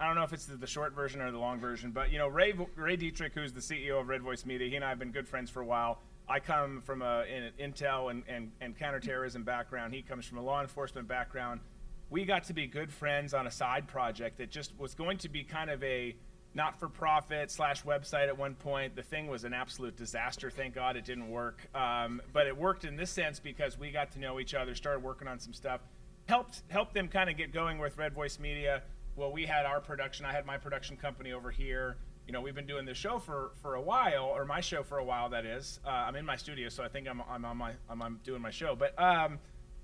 I 0.00 0.06
don't 0.06 0.16
know 0.16 0.24
if 0.24 0.32
it's 0.32 0.46
the, 0.46 0.56
the, 0.56 0.66
short 0.66 0.92
version 0.92 1.20
or 1.20 1.30
the 1.30 1.38
long 1.38 1.60
version, 1.60 1.92
but 1.92 2.10
you 2.10 2.18
know 2.18 2.26
Ray 2.26 2.52
Ray 2.74 2.96
Dietrich, 2.96 3.32
who's 3.34 3.52
the 3.52 3.60
CEO 3.60 4.00
of 4.00 4.08
Red 4.08 4.22
Voice 4.22 4.44
Media, 4.44 4.68
he 4.68 4.76
and 4.76 4.84
I 4.84 4.88
have 4.88 4.98
been 4.98 5.12
good 5.12 5.28
friends 5.28 5.50
for 5.50 5.60
a 5.60 5.66
while. 5.66 6.00
I 6.28 6.40
come 6.40 6.80
from 6.80 7.02
a, 7.02 7.24
an 7.24 7.52
intel 7.60 8.10
and, 8.10 8.22
and, 8.26 8.50
and 8.60 8.76
counterterrorism 8.78 9.44
background. 9.44 9.92
He 9.92 10.02
comes 10.02 10.24
from 10.24 10.38
a 10.38 10.42
law 10.42 10.62
enforcement 10.62 11.06
background. 11.06 11.60
We 12.08 12.24
got 12.24 12.44
to 12.44 12.54
be 12.54 12.66
good 12.66 12.90
friends 12.90 13.34
on 13.34 13.46
a 13.46 13.50
side 13.50 13.86
project 13.86 14.38
that 14.38 14.50
just 14.50 14.72
was 14.78 14.94
going 14.94 15.18
to 15.18 15.28
be 15.28 15.44
kind 15.44 15.68
of 15.68 15.82
a 15.84 16.16
not-for-profit 16.54 17.50
slash 17.50 17.82
website 17.82 18.28
at 18.28 18.38
one 18.38 18.54
point. 18.54 18.96
The 18.96 19.02
thing 19.02 19.26
was 19.26 19.44
an 19.44 19.52
absolute 19.52 19.96
disaster. 19.96 20.50
Thank 20.50 20.74
God 20.74 20.96
it 20.96 21.04
didn't 21.04 21.28
work. 21.28 21.68
Um, 21.74 22.22
but 22.32 22.46
it 22.46 22.56
worked 22.56 22.84
in 22.84 22.96
this 22.96 23.10
sense 23.10 23.38
because 23.38 23.78
we 23.78 23.90
got 23.90 24.12
to 24.12 24.18
know 24.18 24.40
each 24.40 24.54
other, 24.54 24.74
started 24.74 25.02
working 25.02 25.28
on 25.28 25.38
some 25.38 25.52
stuff, 25.52 25.82
helped 26.26 26.62
helped 26.68 26.94
them 26.94 27.08
kind 27.08 27.28
of 27.28 27.36
get 27.36 27.52
going 27.52 27.78
with 27.78 27.98
Red 27.98 28.14
Voice 28.14 28.38
Media 28.38 28.82
well, 29.16 29.32
we 29.32 29.46
had 29.46 29.66
our 29.66 29.80
production. 29.80 30.26
I 30.26 30.32
had 30.32 30.46
my 30.46 30.58
production 30.58 30.96
company 30.96 31.32
over 31.32 31.50
here. 31.50 31.96
You 32.26 32.32
know, 32.32 32.40
we've 32.40 32.54
been 32.54 32.66
doing 32.66 32.86
this 32.86 32.96
show 32.96 33.18
for 33.18 33.52
for 33.62 33.74
a 33.74 33.80
while, 33.80 34.24
or 34.24 34.44
my 34.44 34.60
show 34.60 34.82
for 34.82 34.98
a 34.98 35.04
while. 35.04 35.28
That 35.28 35.44
is, 35.44 35.78
uh, 35.84 35.90
I'm 35.90 36.16
in 36.16 36.24
my 36.24 36.36
studio, 36.36 36.68
so 36.68 36.82
I 36.82 36.88
think 36.88 37.08
I'm 37.08 37.22
I'm 37.28 37.44
on 37.44 37.56
my 37.56 37.72
I'm, 37.88 38.02
I'm 38.02 38.20
doing 38.24 38.40
my 38.40 38.50
show. 38.50 38.74
But 38.74 38.98
um, 39.00 39.38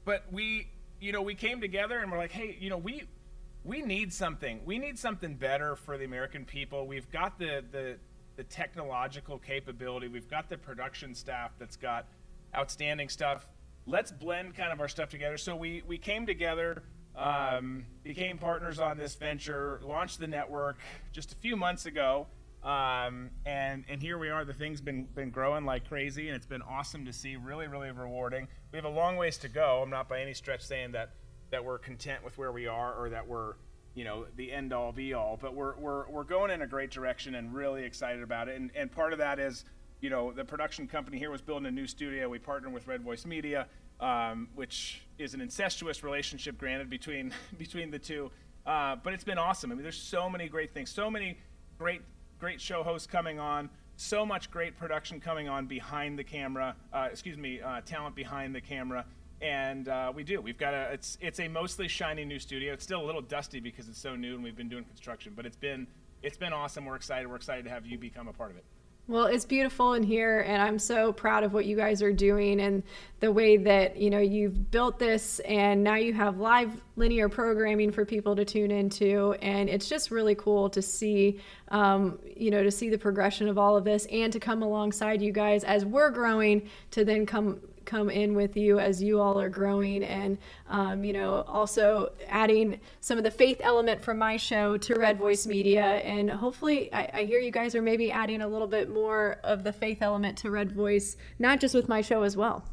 but 0.05 0.25
we 0.33 0.69
you 1.01 1.13
know 1.13 1.23
we 1.23 1.35
came 1.35 1.61
together 1.61 1.99
and 1.99 2.11
we're 2.11 2.19
like, 2.19 2.33
hey, 2.33 2.57
you 2.59 2.71
know 2.71 2.79
we 2.79 3.05
we 3.63 3.83
need 3.83 4.13
something. 4.13 4.61
We 4.65 4.79
need 4.79 4.99
something 4.99 5.35
better 5.35 5.77
for 5.77 5.99
the 5.99 6.05
American 6.05 6.45
people. 6.45 6.87
We've 6.87 7.11
got 7.11 7.39
the 7.39 7.63
the 7.71 7.97
the 8.37 8.45
technological 8.45 9.39
capability. 9.39 10.09
We've 10.09 10.31
got 10.31 10.49
the 10.49 10.57
production 10.57 11.15
staff 11.15 11.53
that's 11.59 11.77
got 11.77 12.07
outstanding 12.57 13.11
stuff. 13.11 13.47
Let's 13.87 14.11
blend 14.11 14.55
kind 14.55 14.73
of 14.73 14.81
our 14.81 14.89
stuff 14.89 15.11
together. 15.11 15.37
So 15.37 15.55
we 15.55 15.83
we 15.87 15.99
came 15.99 16.27
together 16.27 16.83
um, 17.21 17.85
became 18.03 18.39
partners 18.39 18.79
on 18.79 18.99
this 18.99 19.15
venture, 19.15 19.81
launched 19.85 20.19
the 20.19 20.27
network 20.27 20.79
just 21.13 21.33
a 21.33 21.37
few 21.37 21.57
months 21.57 21.87
ago. 21.87 22.27
Um, 22.63 23.31
and 23.47 23.85
and 23.89 24.03
here 24.03 24.19
we 24.19 24.29
are. 24.29 24.45
The 24.45 24.53
thing's 24.53 24.81
been 24.81 25.05
been 25.15 25.31
growing 25.31 25.65
like 25.65 25.89
crazy, 25.89 26.29
and 26.29 26.37
it's 26.37 26.47
been 26.47 26.63
awesome 26.63 27.07
to 27.07 27.13
see. 27.13 27.37
Really, 27.37 27.69
really 27.69 27.91
rewarding. 27.91 28.49
We 28.73 28.77
have 28.77 28.85
a 28.85 28.91
long 28.91 29.17
ways 29.17 29.39
to 29.39 29.49
go. 29.49 29.81
I'm 29.83 29.91
not 29.91 30.09
by 30.09 30.21
any 30.21 30.35
stretch 30.35 30.63
saying 30.63 30.93
that 30.93 31.11
that 31.51 31.65
we're 31.65 31.79
content 31.79 32.23
with 32.23 32.37
where 32.37 32.53
we 32.53 32.67
are 32.67 32.95
or 32.95 33.09
that 33.11 33.27
we're 33.27 33.55
you 33.95 34.05
know, 34.05 34.27
the 34.37 34.53
end 34.53 34.73
all 34.73 34.93
be 34.93 35.15
all. 35.15 35.39
But 35.41 35.55
we're, 35.55 35.77
we're, 35.77 36.09
we're 36.09 36.25
going 36.25 36.51
in 36.51 36.63
a 36.63 36.67
great 36.67 36.91
direction 36.91 37.35
and 37.35 37.55
really 37.55 37.85
excited 37.85 38.23
about 38.23 38.49
it. 38.49 38.57
And, 38.57 38.71
and 38.75 38.91
part 38.91 39.13
of 39.13 39.19
that 39.19 39.39
is, 39.39 39.65
you 40.01 40.11
know, 40.11 40.33
the 40.33 40.45
production 40.45 40.87
company 40.87 41.19
here 41.19 41.31
was 41.31 41.43
building 41.43 41.67
a 41.67 41.71
new 41.71 41.87
studio. 41.87 42.29
We 42.29 42.39
partnered 42.39 42.73
with 42.73 42.87
Red 42.87 43.03
Voice 43.03 43.27
Media, 43.27 43.67
um, 44.01 44.49
which 44.55 45.03
is 45.19 45.35
an 45.35 45.41
incestuous 45.41 46.03
relationship, 46.03 46.59
granted, 46.59 46.91
between 46.91 47.33
between 47.59 47.91
the 47.91 47.99
two. 47.99 48.31
Uh, 48.67 48.97
but 49.03 49.13
it's 49.13 49.25
been 49.25 49.39
awesome. 49.39 49.73
I 49.73 49.75
mean, 49.75 49.83
there's 49.83 49.97
so 49.97 50.29
many 50.29 50.49
great 50.49 50.75
things, 50.75 50.91
so 50.91 51.11
many 51.11 51.39
great 51.79 52.03
great 52.39 52.61
show 52.61 52.83
hosts 52.83 53.07
coming 53.07 53.39
on, 53.39 53.69
so 53.97 54.25
much 54.25 54.51
great 54.51 54.77
production 54.77 55.21
coming 55.21 55.49
on 55.49 55.67
behind 55.67 56.19
the 56.19 56.25
camera. 56.25 56.75
Uh, 56.93 57.09
excuse 57.11 57.37
me, 57.37 57.61
uh, 57.61 57.81
talent 57.83 58.15
behind 58.15 58.55
the 58.55 58.61
camera. 58.61 59.05
And 59.43 59.89
uh, 59.89 60.13
we 60.15 60.23
do. 60.23 60.41
We've 60.41 60.59
got 60.59 60.75
a. 60.75 60.93
It's 60.93 61.17
it's 61.21 61.41
a 61.41 61.49
mostly 61.49 61.89
shiny 61.89 62.25
new 62.25 62.39
studio. 62.39 62.75
It's 62.75 62.85
still 62.85 63.03
a 63.03 63.07
little 63.07 63.23
dusty 63.23 63.61
because 63.61 63.89
it's 63.89 64.01
so 64.01 64.15
new 64.15 64.35
and 64.35 64.45
we've 64.45 64.57
been 64.57 64.69
doing 64.69 64.85
construction. 64.85 65.33
But 65.35 65.47
it's 65.47 65.57
been 65.57 65.87
it's 66.23 66.37
been 66.37 66.53
awesome. 66.53 66.85
We're 66.85 66.97
excited. 66.97 67.27
We're 67.29 67.37
excited 67.37 67.65
to 67.65 67.71
have 67.71 67.87
you 67.87 67.99
become 67.99 68.29
a 68.29 68.33
part 68.33 68.51
of 68.51 68.59
it. 68.59 68.65
Well, 69.11 69.27
it's 69.27 69.45
beautiful 69.45 69.95
in 69.95 70.05
here, 70.05 70.39
and 70.47 70.63
I'm 70.63 70.79
so 70.79 71.13
proud 71.13 71.43
of 71.43 71.53
what 71.53 71.65
you 71.65 71.75
guys 71.75 72.01
are 72.01 72.13
doing 72.13 72.61
and 72.61 72.85
the 73.19 73.33
way 73.33 73.57
that 73.57 73.97
you 73.97 74.09
know 74.09 74.21
you've 74.21 74.71
built 74.71 75.01
this, 75.01 75.41
and 75.41 75.83
now 75.83 75.97
you 75.97 76.13
have 76.13 76.39
live 76.39 76.81
linear 76.95 77.29
programming 77.29 77.91
for 77.91 78.05
people 78.05 78.37
to 78.37 78.45
tune 78.45 78.71
into, 78.71 79.33
and 79.43 79.69
it's 79.69 79.89
just 79.89 80.13
really 80.13 80.37
cool 80.37 80.71
to 80.71 80.81
see, 80.81 81.41
um, 81.73 82.21
you 82.37 82.53
know, 82.53 82.63
to 82.63 82.71
see 82.71 82.89
the 82.89 82.99
progression 82.99 83.49
of 83.49 83.59
all 83.59 83.77
of 83.77 83.83
this, 83.83 84.07
and 84.13 84.33
to 84.33 84.39
come 84.39 84.63
alongside 84.63 85.21
you 85.21 85.33
guys 85.33 85.65
as 85.65 85.85
we're 85.85 86.11
growing 86.11 86.69
to 86.93 87.05
then 87.05 87.27
come 87.27 87.59
come 87.85 88.11
in 88.11 88.35
with 88.35 88.57
you 88.57 88.79
as 88.79 89.03
you 89.03 89.21
all 89.21 89.41
are 89.41 89.49
growing 89.49 90.03
and 90.05 90.39
um, 90.69 91.05
you 91.05 91.13
know 91.13 91.43
also 91.49 92.13
adding 92.29 92.81
some 93.01 93.19
of 93.19 93.25
the 93.25 93.31
faith 93.31 93.61
element 93.63 94.03
from 94.03 94.19
my 94.19 94.37
show 94.37 94.77
to 94.77 94.95
red 94.95 95.19
voice 95.19 95.47
media 95.47 95.83
and 95.83 96.31
hopefully 96.31 96.93
I, 96.93 97.11
I, 97.15 97.25
hear 97.25 97.41
you 97.41 97.51
guys 97.51 97.75
are 97.75 97.83
maybe 97.83 98.11
adding 98.11 98.43
a 98.43 98.49
little 98.49 98.67
bit 98.67 98.91
more 98.91 99.39
of 99.43 99.65
the 99.65 99.73
faith 99.73 100.03
element 100.03 100.39
to 100.39 100.51
red 100.51 100.73
voice 100.73 101.17
not 101.39 101.61
just 101.61 101.75
with 101.75 101.89
my 101.89 102.01
show 102.01 102.23
as 102.23 102.37
well 102.37 102.65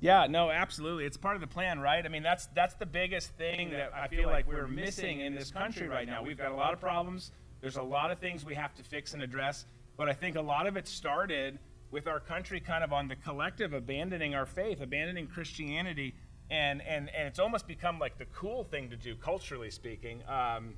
yeah, 0.00 0.26
no, 0.26 0.50
absolutely. 0.50 1.04
It's 1.04 1.18
part 1.18 1.34
of 1.34 1.42
the 1.42 1.46
plan, 1.46 1.78
right? 1.78 2.04
I 2.04 2.08
mean, 2.08 2.22
that's 2.22 2.46
that's 2.54 2.74
the 2.74 2.86
biggest 2.86 3.36
thing 3.36 3.70
that 3.72 3.92
I 3.94 4.08
feel 4.08 4.28
like 4.28 4.48
we're 4.48 4.66
missing 4.66 5.20
in 5.20 5.34
this 5.34 5.50
country 5.50 5.88
right 5.88 6.06
now. 6.06 6.22
We've 6.22 6.38
got 6.38 6.52
a 6.52 6.54
lot 6.54 6.72
of 6.72 6.80
problems. 6.80 7.32
There's 7.60 7.76
a 7.76 7.82
lot 7.82 8.10
of 8.10 8.18
things 8.18 8.44
we 8.44 8.54
have 8.54 8.74
to 8.76 8.82
fix 8.82 9.12
and 9.12 9.22
address, 9.22 9.66
but 9.98 10.08
I 10.08 10.14
think 10.14 10.36
a 10.36 10.40
lot 10.40 10.66
of 10.66 10.78
it 10.78 10.88
started 10.88 11.58
with 11.90 12.06
our 12.06 12.20
country 12.20 12.60
kind 12.60 12.84
of 12.84 12.92
on 12.92 13.08
the 13.08 13.16
collective 13.16 13.72
abandoning 13.72 14.34
our 14.34 14.46
faith, 14.46 14.80
abandoning 14.80 15.26
Christianity, 15.26 16.14
and 16.50 16.82
and 16.82 17.10
and 17.14 17.28
it's 17.28 17.38
almost 17.38 17.66
become 17.66 17.98
like 17.98 18.18
the 18.18 18.26
cool 18.26 18.64
thing 18.64 18.90
to 18.90 18.96
do 18.96 19.14
culturally 19.16 19.70
speaking. 19.70 20.22
Um, 20.28 20.74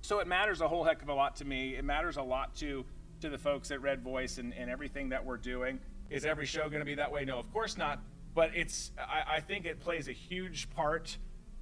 so 0.00 0.20
it 0.20 0.26
matters 0.26 0.60
a 0.60 0.68
whole 0.68 0.84
heck 0.84 1.02
of 1.02 1.08
a 1.08 1.14
lot 1.14 1.36
to 1.36 1.44
me. 1.44 1.74
It 1.74 1.84
matters 1.84 2.16
a 2.16 2.22
lot 2.22 2.54
to 2.56 2.84
to 3.20 3.28
the 3.28 3.38
folks 3.38 3.70
at 3.70 3.80
Red 3.80 4.02
Voice 4.02 4.38
and, 4.38 4.52
and 4.54 4.70
everything 4.70 5.08
that 5.10 5.24
we're 5.24 5.38
doing. 5.38 5.80
Is 6.10 6.24
every 6.24 6.46
show 6.46 6.68
going 6.68 6.80
to 6.80 6.84
be 6.84 6.94
that 6.94 7.10
way? 7.10 7.24
No, 7.24 7.38
of 7.38 7.52
course 7.52 7.76
not. 7.76 8.00
But 8.34 8.50
it's 8.54 8.92
I, 8.98 9.36
I 9.36 9.40
think 9.40 9.64
it 9.64 9.80
plays 9.80 10.08
a 10.08 10.12
huge 10.12 10.70
part 10.70 11.16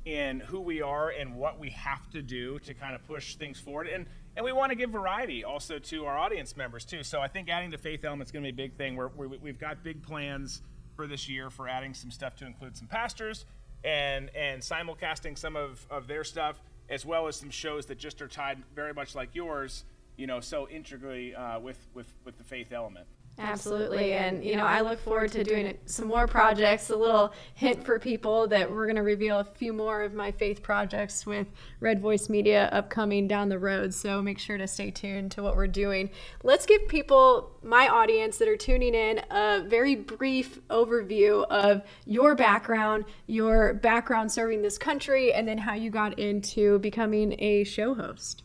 in 0.04 0.40
who 0.40 0.60
we 0.60 0.82
are 0.82 1.08
and 1.08 1.36
what 1.36 1.58
we 1.58 1.70
have 1.70 2.10
to 2.10 2.20
do 2.20 2.58
to 2.60 2.74
kind 2.74 2.94
of 2.94 3.06
push 3.06 3.36
things 3.36 3.58
forward. 3.58 3.88
And 3.88 4.06
and 4.36 4.44
we 4.44 4.52
want 4.52 4.70
to 4.70 4.76
give 4.76 4.90
variety 4.90 5.44
also 5.44 5.78
to 5.78 6.06
our 6.06 6.18
audience 6.18 6.56
members 6.56 6.84
too. 6.84 7.02
So 7.02 7.20
I 7.20 7.28
think 7.28 7.48
adding 7.48 7.70
the 7.70 7.78
faith 7.78 8.04
element 8.04 8.28
is 8.28 8.32
going 8.32 8.44
to 8.44 8.52
be 8.52 8.62
a 8.62 8.66
big 8.66 8.76
thing. 8.76 8.96
We're, 8.96 9.08
we 9.08 9.48
have 9.48 9.58
got 9.58 9.82
big 9.82 10.02
plans 10.02 10.62
for 10.96 11.06
this 11.06 11.28
year 11.28 11.50
for 11.50 11.68
adding 11.68 11.94
some 11.94 12.10
stuff 12.10 12.36
to 12.36 12.46
include 12.46 12.76
some 12.76 12.88
pastors 12.88 13.46
and 13.84 14.30
and 14.34 14.62
simulcasting 14.62 15.36
some 15.36 15.56
of, 15.56 15.86
of 15.90 16.06
their 16.06 16.24
stuff 16.24 16.60
as 16.88 17.04
well 17.04 17.26
as 17.28 17.36
some 17.36 17.50
shows 17.50 17.86
that 17.86 17.98
just 17.98 18.20
are 18.20 18.28
tied 18.28 18.62
very 18.74 18.92
much 18.92 19.14
like 19.14 19.34
yours, 19.34 19.84
you 20.16 20.26
know, 20.26 20.40
so 20.40 20.68
integrally 20.68 21.34
uh, 21.34 21.58
with 21.58 21.86
with 21.94 22.12
with 22.24 22.36
the 22.38 22.44
faith 22.44 22.72
element. 22.72 23.06
Absolutely. 23.36 24.12
And, 24.12 24.44
you 24.44 24.54
know, 24.54 24.64
I 24.64 24.80
look 24.80 25.00
forward 25.00 25.32
to 25.32 25.42
doing 25.42 25.76
some 25.86 26.06
more 26.06 26.28
projects. 26.28 26.90
A 26.90 26.96
little 26.96 27.32
hint 27.54 27.84
for 27.84 27.98
people 27.98 28.46
that 28.46 28.70
we're 28.70 28.86
going 28.86 28.94
to 28.94 29.02
reveal 29.02 29.40
a 29.40 29.44
few 29.44 29.72
more 29.72 30.02
of 30.02 30.14
my 30.14 30.30
faith 30.30 30.62
projects 30.62 31.26
with 31.26 31.48
Red 31.80 32.00
Voice 32.00 32.28
Media 32.28 32.68
upcoming 32.72 33.26
down 33.26 33.48
the 33.48 33.58
road. 33.58 33.92
So 33.92 34.22
make 34.22 34.38
sure 34.38 34.56
to 34.56 34.68
stay 34.68 34.92
tuned 34.92 35.32
to 35.32 35.42
what 35.42 35.56
we're 35.56 35.66
doing. 35.66 36.10
Let's 36.44 36.64
give 36.64 36.86
people, 36.86 37.58
my 37.62 37.88
audience 37.88 38.38
that 38.38 38.46
are 38.46 38.56
tuning 38.56 38.94
in, 38.94 39.20
a 39.32 39.64
very 39.66 39.96
brief 39.96 40.60
overview 40.68 41.44
of 41.48 41.82
your 42.06 42.36
background, 42.36 43.04
your 43.26 43.74
background 43.74 44.30
serving 44.30 44.62
this 44.62 44.78
country, 44.78 45.32
and 45.32 45.48
then 45.48 45.58
how 45.58 45.74
you 45.74 45.90
got 45.90 46.20
into 46.20 46.78
becoming 46.78 47.34
a 47.40 47.64
show 47.64 47.94
host. 47.94 48.44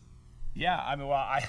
Yeah. 0.52 0.82
I 0.84 0.96
mean, 0.96 1.06
well, 1.06 1.16
I. 1.16 1.46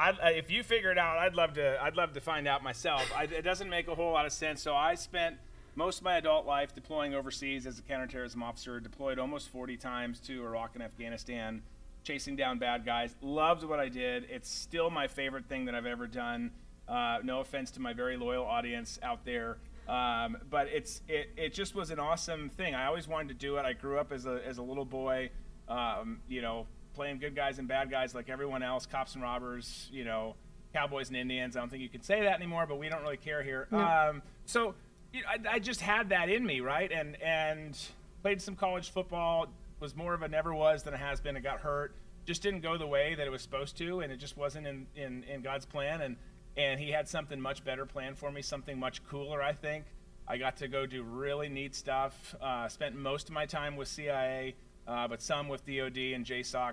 I, 0.00 0.30
if 0.30 0.50
you 0.50 0.62
figure 0.62 0.90
it 0.90 0.96
out, 0.96 1.18
I'd 1.18 1.34
love 1.34 1.54
to. 1.54 1.82
I'd 1.82 1.94
love 1.94 2.14
to 2.14 2.20
find 2.20 2.48
out 2.48 2.62
myself. 2.62 3.10
I, 3.14 3.24
it 3.24 3.42
doesn't 3.42 3.68
make 3.68 3.86
a 3.86 3.94
whole 3.94 4.12
lot 4.12 4.24
of 4.24 4.32
sense. 4.32 4.62
So 4.62 4.74
I 4.74 4.94
spent 4.94 5.36
most 5.74 5.98
of 5.98 6.04
my 6.04 6.16
adult 6.16 6.46
life 6.46 6.74
deploying 6.74 7.14
overseas 7.14 7.66
as 7.66 7.78
a 7.78 7.82
counterterrorism 7.82 8.42
officer. 8.42 8.80
Deployed 8.80 9.18
almost 9.18 9.50
40 9.50 9.76
times 9.76 10.18
to 10.20 10.42
Iraq 10.42 10.70
and 10.74 10.82
Afghanistan, 10.82 11.62
chasing 12.02 12.34
down 12.34 12.58
bad 12.58 12.86
guys. 12.86 13.14
Loved 13.20 13.62
what 13.62 13.78
I 13.78 13.88
did. 13.90 14.26
It's 14.30 14.50
still 14.50 14.88
my 14.88 15.06
favorite 15.06 15.46
thing 15.46 15.66
that 15.66 15.74
I've 15.74 15.86
ever 15.86 16.06
done. 16.06 16.50
Uh, 16.88 17.18
no 17.22 17.40
offense 17.40 17.70
to 17.72 17.80
my 17.80 17.92
very 17.92 18.16
loyal 18.16 18.44
audience 18.44 18.98
out 19.02 19.24
there, 19.26 19.58
um, 19.86 20.36
but 20.48 20.66
it's 20.68 21.02
it, 21.08 21.30
it 21.36 21.54
just 21.54 21.74
was 21.74 21.90
an 21.90 22.00
awesome 22.00 22.48
thing. 22.48 22.74
I 22.74 22.86
always 22.86 23.06
wanted 23.06 23.28
to 23.28 23.34
do 23.34 23.58
it. 23.58 23.66
I 23.66 23.74
grew 23.74 23.98
up 23.98 24.10
as 24.12 24.26
a 24.26 24.40
as 24.44 24.58
a 24.58 24.62
little 24.62 24.84
boy, 24.84 25.30
um, 25.68 26.20
you 26.26 26.42
know, 26.42 26.66
playing 27.00 27.18
good 27.18 27.34
guys 27.34 27.58
and 27.58 27.66
bad 27.66 27.90
guys 27.90 28.14
like 28.14 28.28
everyone 28.28 28.62
else, 28.62 28.84
cops 28.84 29.14
and 29.14 29.22
robbers, 29.22 29.88
you 29.90 30.04
know, 30.04 30.36
cowboys 30.74 31.08
and 31.08 31.16
Indians. 31.16 31.56
I 31.56 31.60
don't 31.60 31.70
think 31.70 31.80
you 31.80 31.88
can 31.88 32.02
say 32.02 32.20
that 32.24 32.34
anymore, 32.34 32.66
but 32.68 32.78
we 32.78 32.90
don't 32.90 33.00
really 33.00 33.16
care 33.16 33.42
here. 33.42 33.68
No. 33.70 33.78
Um, 33.78 34.22
so 34.44 34.74
you 35.10 35.22
know, 35.22 35.28
I, 35.30 35.54
I, 35.54 35.58
just 35.60 35.80
had 35.80 36.10
that 36.10 36.28
in 36.28 36.44
me, 36.44 36.60
right? 36.60 36.92
And 36.92 37.16
and 37.22 37.74
played 38.20 38.42
some 38.42 38.54
college 38.54 38.90
football. 38.90 39.46
Was 39.80 39.96
more 39.96 40.12
of 40.12 40.20
a 40.20 40.28
never 40.28 40.54
was 40.54 40.82
than 40.82 40.92
a 40.92 40.98
has 40.98 41.22
been. 41.22 41.38
It 41.38 41.42
got 41.42 41.60
hurt. 41.60 41.94
Just 42.26 42.42
didn't 42.42 42.60
go 42.60 42.76
the 42.76 42.86
way 42.86 43.14
that 43.14 43.26
it 43.26 43.30
was 43.30 43.40
supposed 43.40 43.78
to, 43.78 44.00
and 44.00 44.12
it 44.12 44.18
just 44.18 44.36
wasn't 44.36 44.66
in, 44.66 44.86
in, 44.94 45.24
in 45.24 45.40
God's 45.40 45.64
plan. 45.64 46.02
And 46.02 46.16
and 46.58 46.78
He 46.78 46.90
had 46.90 47.08
something 47.08 47.40
much 47.40 47.64
better 47.64 47.86
planned 47.86 48.18
for 48.18 48.30
me, 48.30 48.42
something 48.42 48.78
much 48.78 49.02
cooler, 49.06 49.42
I 49.42 49.54
think. 49.54 49.86
I 50.28 50.36
got 50.36 50.58
to 50.58 50.68
go 50.68 50.84
do 50.84 51.02
really 51.02 51.48
neat 51.48 51.74
stuff. 51.74 52.34
Uh, 52.42 52.68
spent 52.68 52.94
most 52.94 53.30
of 53.30 53.34
my 53.34 53.46
time 53.46 53.74
with 53.76 53.88
CIA 53.88 54.54
uh, 54.90 55.06
but 55.06 55.22
some 55.22 55.48
with 55.48 55.64
DoD 55.64 55.98
and 56.14 56.26
JSOC, 56.26 56.72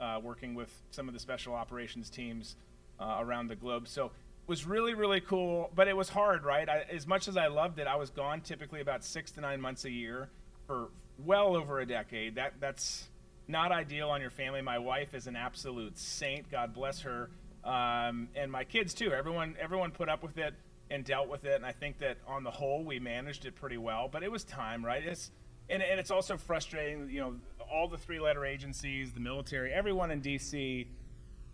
uh, 0.00 0.20
working 0.22 0.54
with 0.54 0.72
some 0.90 1.06
of 1.06 1.14
the 1.14 1.20
special 1.20 1.54
operations 1.54 2.08
teams 2.08 2.56
uh, 2.98 3.18
around 3.20 3.48
the 3.48 3.56
globe. 3.56 3.86
So 3.88 4.06
it 4.06 4.12
was 4.48 4.66
really, 4.66 4.94
really 4.94 5.20
cool, 5.20 5.70
but 5.74 5.86
it 5.86 5.96
was 5.96 6.08
hard, 6.08 6.44
right? 6.44 6.66
I, 6.68 6.86
as 6.90 7.06
much 7.06 7.28
as 7.28 7.36
I 7.36 7.48
loved 7.48 7.78
it, 7.78 7.86
I 7.86 7.96
was 7.96 8.08
gone 8.08 8.40
typically 8.40 8.80
about 8.80 9.04
six 9.04 9.30
to 9.32 9.42
nine 9.42 9.60
months 9.60 9.84
a 9.84 9.90
year 9.90 10.30
for 10.66 10.88
well 11.24 11.54
over 11.56 11.80
a 11.80 11.86
decade. 11.86 12.36
That 12.36 12.54
that's 12.58 13.06
not 13.46 13.70
ideal 13.70 14.08
on 14.08 14.22
your 14.22 14.30
family. 14.30 14.62
My 14.62 14.78
wife 14.78 15.14
is 15.14 15.26
an 15.26 15.36
absolute 15.36 15.98
saint. 15.98 16.50
God 16.50 16.72
bless 16.72 17.02
her, 17.02 17.28
um, 17.64 18.28
and 18.34 18.50
my 18.50 18.64
kids 18.64 18.94
too. 18.94 19.12
Everyone 19.12 19.56
everyone 19.60 19.90
put 19.90 20.08
up 20.08 20.22
with 20.22 20.38
it 20.38 20.54
and 20.90 21.04
dealt 21.04 21.28
with 21.28 21.44
it, 21.44 21.56
and 21.56 21.66
I 21.66 21.72
think 21.72 21.98
that 21.98 22.16
on 22.26 22.44
the 22.44 22.50
whole 22.50 22.82
we 22.82 22.98
managed 22.98 23.44
it 23.44 23.54
pretty 23.56 23.76
well. 23.76 24.08
But 24.10 24.22
it 24.22 24.32
was 24.32 24.44
time, 24.44 24.82
right? 24.82 25.04
It's 25.04 25.30
and, 25.70 25.82
and 25.82 26.00
it's 26.00 26.10
also 26.10 26.36
frustrating, 26.36 27.10
you 27.10 27.20
know, 27.20 27.34
all 27.72 27.88
the 27.88 27.98
three 27.98 28.20
letter 28.20 28.44
agencies, 28.44 29.12
the 29.12 29.20
military, 29.20 29.72
everyone 29.72 30.10
in 30.10 30.20
DC, 30.20 30.86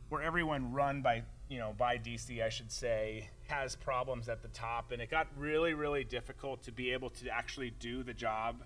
where 0.09 0.23
everyone 0.23 0.73
run 0.73 1.03
by, 1.03 1.23
you 1.49 1.59
know, 1.59 1.75
by 1.77 1.99
DC, 1.99 2.43
I 2.43 2.49
should 2.49 2.71
say, 2.71 3.29
has 3.49 3.77
problems 3.77 4.29
at 4.29 4.43
the 4.43 4.49
top. 4.49 4.93
And 4.93 5.01
it 5.01 5.11
got 5.11 5.27
really, 5.37 5.75
really 5.75 6.05
difficult 6.05 6.63
to 6.65 6.73
be 6.73 6.93
able 6.93 7.11
to 7.11 7.29
actually 7.29 7.71
do 7.71 8.03
the 8.03 8.15
job 8.15 8.63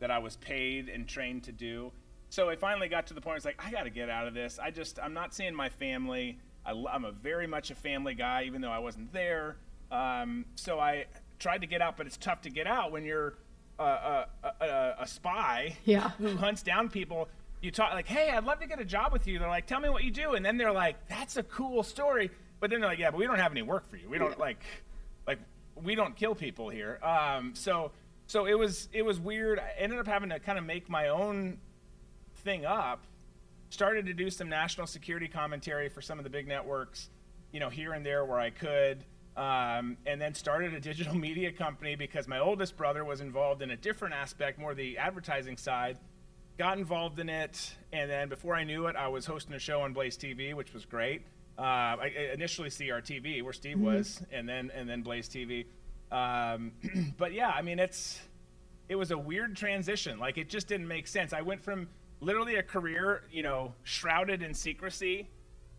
that 0.00 0.10
I 0.10 0.18
was 0.18 0.36
paid 0.36 0.88
and 0.88 1.06
trained 1.06 1.44
to 1.44 1.52
do. 1.52 1.92
So 2.28 2.48
I 2.48 2.56
finally 2.56 2.88
got 2.88 3.06
to 3.08 3.14
the 3.14 3.20
point, 3.20 3.36
it's 3.36 3.44
like, 3.44 3.62
I 3.64 3.70
got 3.70 3.82
to 3.82 3.90
get 3.90 4.08
out 4.08 4.26
of 4.26 4.34
this. 4.34 4.58
I 4.58 4.70
just, 4.70 4.98
I'm 4.98 5.12
not 5.12 5.34
seeing 5.34 5.54
my 5.54 5.68
family. 5.68 6.38
I, 6.64 6.72
am 6.94 7.04
a 7.04 7.12
very 7.12 7.46
much 7.46 7.70
a 7.70 7.74
family 7.74 8.14
guy, 8.14 8.44
even 8.44 8.60
though 8.60 8.70
I 8.70 8.78
wasn't 8.78 9.12
there. 9.12 9.56
Um, 9.90 10.46
so 10.54 10.80
I 10.80 11.06
tried 11.38 11.60
to 11.60 11.66
get 11.66 11.82
out, 11.82 11.96
but 11.96 12.06
it's 12.06 12.16
tough 12.16 12.40
to 12.42 12.50
get 12.50 12.66
out 12.66 12.90
when 12.90 13.04
you're 13.04 13.34
a, 13.82 14.26
a, 14.60 14.94
a, 15.00 15.06
spy 15.06 15.76
yeah. 15.84 16.10
who 16.18 16.36
hunts 16.36 16.62
down 16.62 16.88
people. 16.88 17.28
You 17.60 17.70
talk 17.70 17.92
like, 17.92 18.08
hey, 18.08 18.30
I'd 18.30 18.44
love 18.44 18.60
to 18.60 18.66
get 18.66 18.80
a 18.80 18.84
job 18.84 19.12
with 19.12 19.26
you. 19.26 19.38
They're 19.38 19.48
like, 19.48 19.66
tell 19.66 19.80
me 19.80 19.88
what 19.88 20.04
you 20.04 20.10
do, 20.10 20.32
and 20.32 20.44
then 20.44 20.56
they're 20.56 20.72
like, 20.72 21.08
that's 21.08 21.36
a 21.36 21.42
cool 21.44 21.82
story. 21.82 22.30
But 22.60 22.70
then 22.70 22.80
they're 22.80 22.90
like, 22.90 22.98
yeah, 22.98 23.10
but 23.10 23.18
we 23.18 23.26
don't 23.26 23.38
have 23.38 23.52
any 23.52 23.62
work 23.62 23.88
for 23.88 23.96
you. 23.96 24.08
We 24.08 24.18
don't 24.18 24.38
like, 24.38 24.62
like, 25.26 25.38
we 25.74 25.94
don't 25.94 26.16
kill 26.16 26.34
people 26.34 26.68
here. 26.68 26.98
Um, 27.02 27.54
so, 27.54 27.92
so 28.26 28.46
it 28.46 28.58
was 28.58 28.88
it 28.92 29.02
was 29.02 29.18
weird. 29.20 29.58
I 29.58 29.72
ended 29.78 29.98
up 29.98 30.06
having 30.06 30.30
to 30.30 30.38
kind 30.38 30.58
of 30.58 30.64
make 30.64 30.88
my 30.88 31.08
own 31.08 31.58
thing 32.36 32.64
up. 32.64 33.04
Started 33.70 34.06
to 34.06 34.12
do 34.12 34.30
some 34.30 34.48
national 34.48 34.86
security 34.86 35.28
commentary 35.28 35.88
for 35.88 36.02
some 36.02 36.18
of 36.18 36.24
the 36.24 36.30
big 36.30 36.46
networks, 36.46 37.08
you 37.52 37.60
know, 37.60 37.68
here 37.68 37.94
and 37.94 38.04
there 38.04 38.24
where 38.24 38.38
I 38.38 38.50
could 38.50 39.04
um, 39.36 39.96
and 40.06 40.20
then 40.20 40.34
started 40.34 40.74
a 40.74 40.80
digital 40.80 41.14
media 41.28 41.52
company 41.52 41.94
because 41.94 42.28
my 42.28 42.38
oldest 42.38 42.76
brother 42.76 43.04
was 43.04 43.20
involved 43.20 43.62
in 43.62 43.70
a 43.70 43.76
different 43.76 44.14
aspect, 44.14 44.58
more 44.58 44.74
the 44.74 44.98
advertising 44.98 45.56
side. 45.56 45.98
got 46.58 46.78
involved 46.78 47.18
in 47.18 47.28
it, 47.28 47.74
and 47.92 48.10
then 48.10 48.28
before 48.28 48.54
I 48.54 48.64
knew 48.64 48.86
it, 48.86 48.96
I 48.96 49.08
was 49.08 49.26
hosting 49.26 49.54
a 49.54 49.58
show 49.58 49.80
on 49.80 49.92
Blaze 49.92 50.16
TV, 50.16 50.54
which 50.54 50.74
was 50.74 50.84
great. 50.84 51.22
Uh, 51.58 51.62
I, 51.62 52.12
I 52.16 52.32
initially 52.34 52.68
CRTV, 52.68 53.42
where 53.42 53.52
Steve 53.52 53.76
mm-hmm. 53.76 53.86
was, 53.86 54.22
and 54.32 54.48
then 54.48 54.70
and 54.74 54.88
then 54.88 55.02
Blaze 55.02 55.28
TV. 55.28 55.66
Um, 56.10 56.72
but 57.18 57.32
yeah, 57.32 57.50
I 57.50 57.62
mean, 57.62 57.78
it's 57.78 58.20
it 58.88 58.96
was 58.96 59.10
a 59.10 59.18
weird 59.18 59.56
transition. 59.56 60.18
Like 60.18 60.38
it 60.38 60.48
just 60.48 60.68
didn't 60.68 60.88
make 60.88 61.06
sense. 61.06 61.32
I 61.32 61.42
went 61.42 61.62
from 61.62 61.88
literally 62.20 62.56
a 62.56 62.62
career, 62.62 63.24
you 63.30 63.42
know, 63.42 63.74
shrouded 63.82 64.42
in 64.42 64.54
secrecy. 64.54 65.28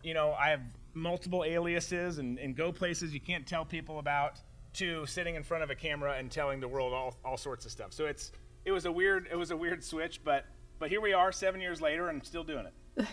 You 0.02 0.14
know, 0.14 0.32
I 0.32 0.50
have 0.50 0.62
multiple 0.94 1.44
aliases 1.44 2.18
and, 2.18 2.38
and 2.38 2.56
go 2.56 2.72
places 2.72 3.12
you 3.12 3.20
can't 3.20 3.46
tell 3.46 3.64
people 3.64 3.98
about 3.98 4.40
to 4.74 5.06
sitting 5.06 5.34
in 5.34 5.42
front 5.42 5.62
of 5.62 5.70
a 5.70 5.74
camera 5.74 6.16
and 6.18 6.30
telling 6.30 6.60
the 6.60 6.68
world 6.68 6.92
all, 6.92 7.16
all 7.24 7.36
sorts 7.36 7.64
of 7.64 7.70
stuff. 7.70 7.92
So 7.92 8.06
it's 8.06 8.32
it 8.64 8.72
was 8.72 8.86
a 8.86 8.92
weird 8.92 9.28
it 9.30 9.36
was 9.36 9.50
a 9.50 9.56
weird 9.56 9.84
switch, 9.84 10.22
but 10.24 10.46
but 10.78 10.90
here 10.90 11.00
we 11.00 11.12
are 11.12 11.32
seven 11.32 11.60
years 11.60 11.80
later 11.80 12.08
and 12.08 12.24
still 12.24 12.44
doing 12.44 12.66
it. 12.66 12.74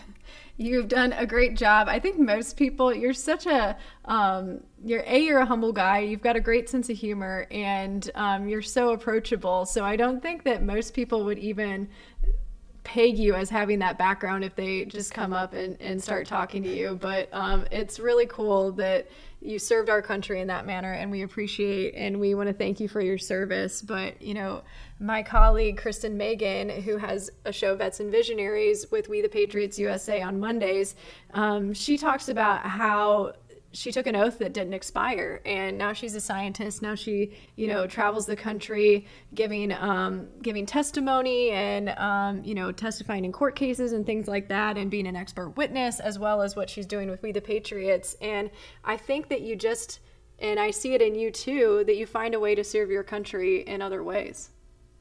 You've 0.56 0.88
done 0.88 1.12
a 1.12 1.26
great 1.26 1.56
job. 1.56 1.88
I 1.88 1.98
think 1.98 2.18
most 2.18 2.56
people, 2.56 2.94
you're 2.94 3.12
such 3.12 3.46
a, 3.46 3.76
um, 4.04 4.60
you're 4.84 5.02
a, 5.06 5.18
you're 5.18 5.40
a 5.40 5.46
humble 5.46 5.72
guy. 5.72 6.00
You've 6.00 6.22
got 6.22 6.36
a 6.36 6.40
great 6.40 6.68
sense 6.68 6.88
of 6.88 6.96
humor, 6.96 7.46
and 7.50 8.08
um, 8.14 8.48
you're 8.48 8.62
so 8.62 8.90
approachable. 8.90 9.66
So 9.66 9.84
I 9.84 9.96
don't 9.96 10.22
think 10.22 10.44
that 10.44 10.62
most 10.62 10.94
people 10.94 11.24
would 11.24 11.38
even 11.38 11.88
peg 12.84 13.16
you 13.16 13.34
as 13.34 13.48
having 13.48 13.78
that 13.78 13.96
background 13.98 14.44
if 14.44 14.54
they 14.56 14.84
just 14.84 15.14
come 15.14 15.32
up 15.32 15.52
and, 15.52 15.80
and 15.80 16.02
start 16.02 16.26
talking 16.26 16.62
to 16.62 16.68
you. 16.68 16.98
But 17.00 17.28
um, 17.32 17.64
it's 17.70 18.00
really 18.00 18.26
cool 18.26 18.72
that 18.72 19.08
you 19.40 19.58
served 19.58 19.90
our 19.90 20.02
country 20.02 20.40
in 20.40 20.48
that 20.48 20.66
manner, 20.66 20.92
and 20.92 21.10
we 21.10 21.22
appreciate 21.22 21.94
and 21.94 22.20
we 22.20 22.34
want 22.34 22.48
to 22.48 22.52
thank 22.52 22.80
you 22.80 22.88
for 22.88 23.00
your 23.00 23.18
service. 23.18 23.82
But, 23.82 24.20
you 24.22 24.34
know, 24.34 24.62
my 25.00 25.22
colleague, 25.22 25.78
Kristen 25.78 26.16
Meghan, 26.16 26.82
who 26.82 26.96
has 26.96 27.30
a 27.44 27.52
show, 27.52 27.74
Vets 27.74 28.00
and 28.00 28.10
Visionaries, 28.10 28.90
with 28.90 29.08
We 29.08 29.20
the 29.20 29.28
Patriots 29.28 29.78
USA 29.78 30.22
on 30.22 30.38
Mondays, 30.38 30.94
um, 31.34 31.74
she 31.74 31.98
talks 31.98 32.28
about 32.28 32.62
how 32.62 33.32
she 33.72 33.90
took 33.90 34.06
an 34.06 34.14
oath 34.14 34.38
that 34.38 34.52
didn't 34.52 34.74
expire 34.74 35.40
and 35.46 35.78
now 35.78 35.92
she's 35.92 36.14
a 36.14 36.20
scientist. 36.20 36.82
Now 36.82 36.94
she 36.94 37.32
you 37.56 37.66
know 37.66 37.86
travels 37.86 38.26
the 38.26 38.36
country 38.36 39.06
giving 39.34 39.72
um, 39.72 40.28
giving 40.42 40.66
testimony 40.66 41.50
and 41.50 41.88
um, 41.90 42.42
you 42.44 42.54
know 42.54 42.72
testifying 42.72 43.24
in 43.24 43.32
court 43.32 43.56
cases 43.56 43.92
and 43.92 44.04
things 44.04 44.28
like 44.28 44.48
that 44.48 44.76
and 44.76 44.90
being 44.90 45.06
an 45.06 45.16
expert 45.16 45.50
witness 45.50 46.00
as 46.00 46.18
well 46.18 46.42
as 46.42 46.54
what 46.54 46.68
she's 46.68 46.86
doing 46.86 47.10
with 47.10 47.22
we 47.22 47.32
the 47.32 47.40
patriots. 47.40 48.16
And 48.20 48.50
i 48.84 48.96
think 48.96 49.28
that 49.28 49.40
you 49.40 49.56
just 49.56 50.00
and 50.38 50.60
i 50.60 50.70
see 50.70 50.94
it 50.94 51.02
in 51.02 51.14
you 51.14 51.30
too 51.30 51.84
that 51.86 51.96
you 51.96 52.06
find 52.06 52.34
a 52.34 52.40
way 52.40 52.54
to 52.54 52.64
serve 52.64 52.90
your 52.90 53.02
country 53.02 53.62
in 53.62 53.80
other 53.80 54.02
ways. 54.02 54.50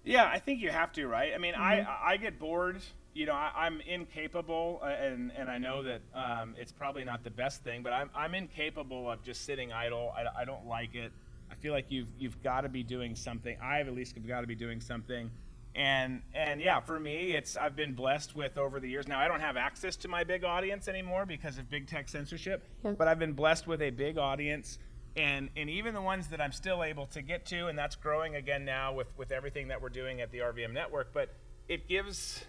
Yeah 0.03 0.25
i 0.25 0.39
think 0.39 0.61
you 0.61 0.69
have 0.69 0.91
to 0.93 1.07
right? 1.07 1.33
I 1.33 1.37
mean 1.37 1.53
mm-hmm. 1.53 1.89
i 1.89 2.13
i 2.13 2.17
get 2.17 2.39
bored 2.39 2.81
you 3.13 3.25
know, 3.25 3.33
I, 3.33 3.67
am 3.67 3.81
incapable, 3.81 4.79
uh, 4.81 4.87
and, 4.87 5.31
and 5.37 5.49
I 5.49 5.57
know 5.57 5.83
that 5.83 6.01
um, 6.13 6.55
it's 6.57 6.71
probably 6.71 7.03
not 7.03 7.23
the 7.23 7.29
best 7.29 7.63
thing, 7.63 7.83
but 7.83 7.91
I'm, 7.91 8.09
I'm 8.15 8.33
incapable 8.35 9.11
of 9.11 9.21
just 9.21 9.45
sitting 9.45 9.73
idle. 9.73 10.13
I, 10.15 10.41
I 10.41 10.45
don't 10.45 10.65
like 10.65 10.95
it. 10.95 11.11
I 11.51 11.55
feel 11.55 11.73
like 11.73 11.87
you've, 11.89 12.07
you've 12.17 12.41
got 12.41 12.61
to 12.61 12.69
be 12.69 12.83
doing 12.83 13.15
something. 13.15 13.57
I've 13.61 13.87
at 13.87 13.93
least 13.93 14.15
got 14.25 14.41
to 14.41 14.47
be 14.47 14.55
doing 14.55 14.79
something. 14.79 15.29
And, 15.75 16.21
and 16.33 16.61
yeah, 16.61 16.79
for 16.79 16.99
me, 16.99 17.31
it's, 17.31 17.57
I've 17.57 17.75
been 17.75 17.93
blessed 17.93 18.35
with 18.35 18.57
over 18.57 18.79
the 18.79 18.89
years. 18.89 19.07
Now, 19.07 19.19
I 19.19 19.27
don't 19.27 19.39
have 19.41 19.57
access 19.57 19.95
to 19.97 20.07
my 20.07 20.23
big 20.23 20.43
audience 20.43 20.87
anymore 20.87 21.25
because 21.25 21.57
of 21.57 21.69
big 21.69 21.87
tech 21.87 22.09
censorship, 22.09 22.63
yep. 22.83 22.97
but 22.97 23.07
I've 23.07 23.19
been 23.19 23.33
blessed 23.33 23.67
with 23.67 23.81
a 23.81 23.89
big 23.89 24.17
audience. 24.17 24.79
And, 25.17 25.49
and 25.57 25.69
even 25.69 25.93
the 25.93 26.01
ones 26.01 26.27
that 26.29 26.39
I'm 26.39 26.53
still 26.53 26.83
able 26.83 27.05
to 27.07 27.21
get 27.21 27.45
to, 27.47 27.67
and 27.67 27.77
that's 27.77 27.95
growing 27.97 28.35
again 28.35 28.63
now 28.63 28.93
with, 28.93 29.07
with 29.17 29.31
everything 29.31 29.67
that 29.67 29.81
we're 29.81 29.89
doing 29.89 30.21
at 30.21 30.31
the 30.31 30.39
RVM 30.39 30.73
network, 30.73 31.13
but 31.13 31.35
it 31.67 31.87
gives 31.87 32.43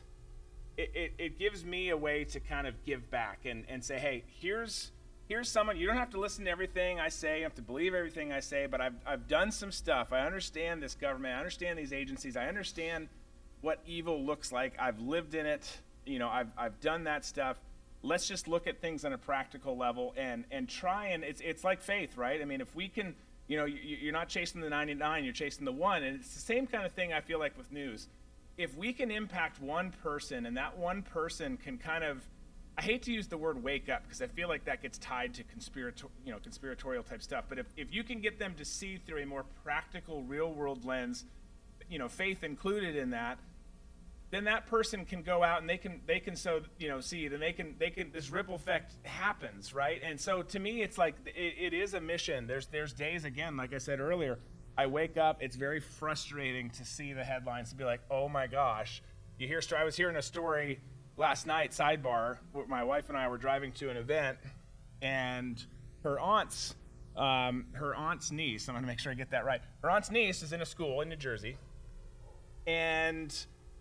it, 0.77 0.91
it, 0.95 1.13
it, 1.19 1.39
gives 1.39 1.65
me 1.65 1.91
a 1.91 1.97
way 1.97 2.25
to 2.25 2.41
kind 2.41 2.67
of 2.67 2.85
give 2.85 3.11
back 3.11 3.41
and, 3.45 3.65
and 3.69 3.85
say, 3.85 3.99
hey, 3.99 4.25
here's 4.41 4.91
here's 5.29 5.49
someone 5.49 5.77
you 5.77 5.87
don't 5.87 5.97
have 5.97 6.11
to 6.11 6.21
listen 6.21 6.45
to 6.45 6.51
everything 6.51 7.01
I 7.01 7.09
say, 7.09 7.39
you 7.39 7.45
have 7.45 7.55
to 7.55 7.63
believe 7.63 7.95
everything 7.95 8.33
I 8.33 8.41
say, 8.41 8.67
but 8.67 8.81
I've 8.81 8.95
I've 9.07 9.29
done 9.29 9.51
some 9.51 9.71
stuff. 9.73 10.13
I 10.13 10.21
understand 10.21 10.83
this 10.83 10.95
government, 10.95 11.35
I 11.35 11.39
understand 11.39 11.79
these 11.79 11.93
agencies, 11.93 12.37
I 12.37 12.49
understand 12.49 13.09
what 13.61 13.81
evil 13.87 14.25
looks 14.25 14.51
like. 14.51 14.75
I've 14.79 14.99
lived 15.01 15.35
in 15.35 15.47
it, 15.47 15.81
you 16.07 16.19
know, 16.19 16.29
I've 16.29 16.51
I've 16.57 16.81
done 16.81 17.05
that 17.05 17.25
stuff. 17.25 17.59
Let's 18.03 18.27
just 18.27 18.49
look 18.49 18.67
at 18.67 18.81
things 18.81 19.05
on 19.05 19.13
a 19.13 19.19
practical 19.19 19.77
level 19.77 20.15
and 20.17 20.45
and 20.51 20.69
try 20.69 21.09
and 21.09 21.23
it's 21.23 21.41
it's 21.41 21.65
like 21.65 21.81
faith, 21.81 22.17
right? 22.17 22.41
I 22.41 22.45
mean, 22.45 22.61
if 22.61 22.75
we 22.75 22.89
can, 22.89 23.15
you 23.47 23.59
know, 23.59 23.67
you're 23.67 24.13
not 24.13 24.29
chasing 24.29 24.61
the 24.61 24.71
99, 24.71 25.25
you're 25.25 25.33
chasing 25.33 25.65
the 25.65 25.73
one, 25.73 26.03
and 26.03 26.17
it's 26.17 26.35
the 26.35 26.41
same 26.41 26.67
kind 26.67 26.87
of 26.87 26.93
thing 26.93 27.13
I 27.13 27.21
feel 27.21 27.39
like 27.39 27.57
with 27.59 27.71
news 27.71 28.09
if 28.57 28.77
we 28.77 28.93
can 28.93 29.11
impact 29.11 29.61
one 29.61 29.93
person 30.03 30.47
and 30.47 30.57
that 30.57 30.77
one 30.79 31.03
person 31.03 31.57
can 31.57 31.79
kind 31.79 32.05
of 32.05 32.27
I 32.77 32.81
hate 32.81 33.03
to 33.03 33.13
use 33.13 33.29
the 33.29 33.37
word 33.37 33.63
wake 33.63 33.91
up 33.91 34.03
because 34.03 34.23
I 34.23 34.27
feel 34.29 34.49
like 34.49 34.65
that 34.65 34.81
gets 34.81 34.97
tied 34.97 35.35
to 35.35 35.45
conspirator, 35.45 36.07
you 36.25 36.33
know, 36.33 36.39
conspiratorial 36.39 37.03
type 37.03 37.23
stuff. 37.23 37.45
But 37.49 37.59
if, 37.59 37.67
if 37.77 37.93
you 37.93 38.03
can 38.03 38.21
get 38.21 38.39
them 38.39 38.55
to 38.57 38.65
see 38.65 38.97
through 38.97 39.23
a 39.23 39.27
more 39.27 39.45
practical, 39.63 40.23
real 40.23 40.55
world 40.55 40.87
lens, 40.87 41.27
you 41.91 41.99
know, 41.99 42.09
faith 42.09 42.43
included 42.43 42.97
in 42.97 43.11
that, 43.11 43.39
then 44.31 44.45
that 44.45 44.67
person 44.67 45.05
can 45.05 45.23
go 45.23 45.45
out 45.45 45.61
and 45.61 45.69
they 45.69 45.77
can 45.77 46.01
they 46.07 46.19
can 46.19 46.35
sow 46.35 46.63
you 46.79 46.89
know 46.89 47.01
seed 47.01 47.35
and 47.35 47.43
they 47.43 47.53
can 47.53 47.77
they 47.79 47.91
can 47.91 48.11
this 48.13 48.31
ripple 48.31 48.55
effect 48.55 48.95
happens 49.03 49.75
right 49.75 50.01
and 50.03 50.19
so 50.19 50.41
to 50.43 50.59
me 50.59 50.83
it's 50.83 50.97
like 50.97 51.15
it, 51.27 51.55
it 51.59 51.75
is 51.75 51.93
a 51.93 52.01
mission 52.01 52.47
there's 52.47 52.67
there's 52.69 52.95
days 52.95 53.25
again 53.25 53.59
like 53.59 53.75
i 53.75 53.79
said 53.79 54.01
earlier 54.01 54.39
I 54.77 54.87
wake 54.87 55.17
up, 55.17 55.43
it's 55.43 55.57
very 55.57 55.81
frustrating 55.81 56.71
to 56.71 56.85
see 56.85 57.13
the 57.13 57.25
headlines 57.25 57.71
to 57.71 57.77
be 57.77 57.85
like, 57.85 58.01
oh 58.11 58.29
my 58.29 58.47
gosh. 58.47 59.03
You 59.39 59.47
hear, 59.47 59.61
I 59.77 59.85
was 59.85 59.97
hearing 59.97 60.17
a 60.17 60.23
story 60.23 60.81
last 61.17 61.47
night, 61.47 61.73
sidebar, 61.73 62.39
where 62.53 62.67
my 62.67 62.85
wife 62.85 63.09
and 63.09 63.19
I 63.19 63.29
were 63.29 63.39
driving 63.39 63.73
to 63.73 63.91
an 63.91 63.97
event, 63.97 64.39
and 65.03 65.63
her 66.03 66.19
aunt's, 66.19 66.75
um, 67.17 67.67
her 67.73 67.95
aunt's 67.95 68.31
niece, 68.31 68.69
I'm 68.69 68.75
to 68.77 68.83
make 68.83 68.99
sure 68.99 69.13
I 69.13 69.15
get 69.15 69.31
that 69.33 69.45
right. 69.45 69.61
Her 69.83 69.91
aunt's 69.91 70.11
niece 70.11 70.43
is 70.43 70.53
in 70.53 70.63
a 70.63 70.67
school 70.67 71.01
in 71.01 71.09
New 71.09 71.17
Jersey, 71.17 71.57
and 72.67 73.35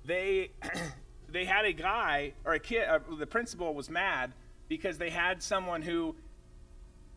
they, 0.04 0.52
they 1.30 1.46
had 1.46 1.66
a 1.66 1.74
guy, 1.74 2.34
or 2.44 2.54
a 2.54 2.60
kid, 2.60 2.88
uh, 2.88 3.00
the 3.18 3.28
principal 3.28 3.74
was 3.74 3.90
mad 3.90 4.34
because 4.68 4.98
they 4.98 5.10
had 5.10 5.42
someone 5.42 5.82
who 5.82 6.16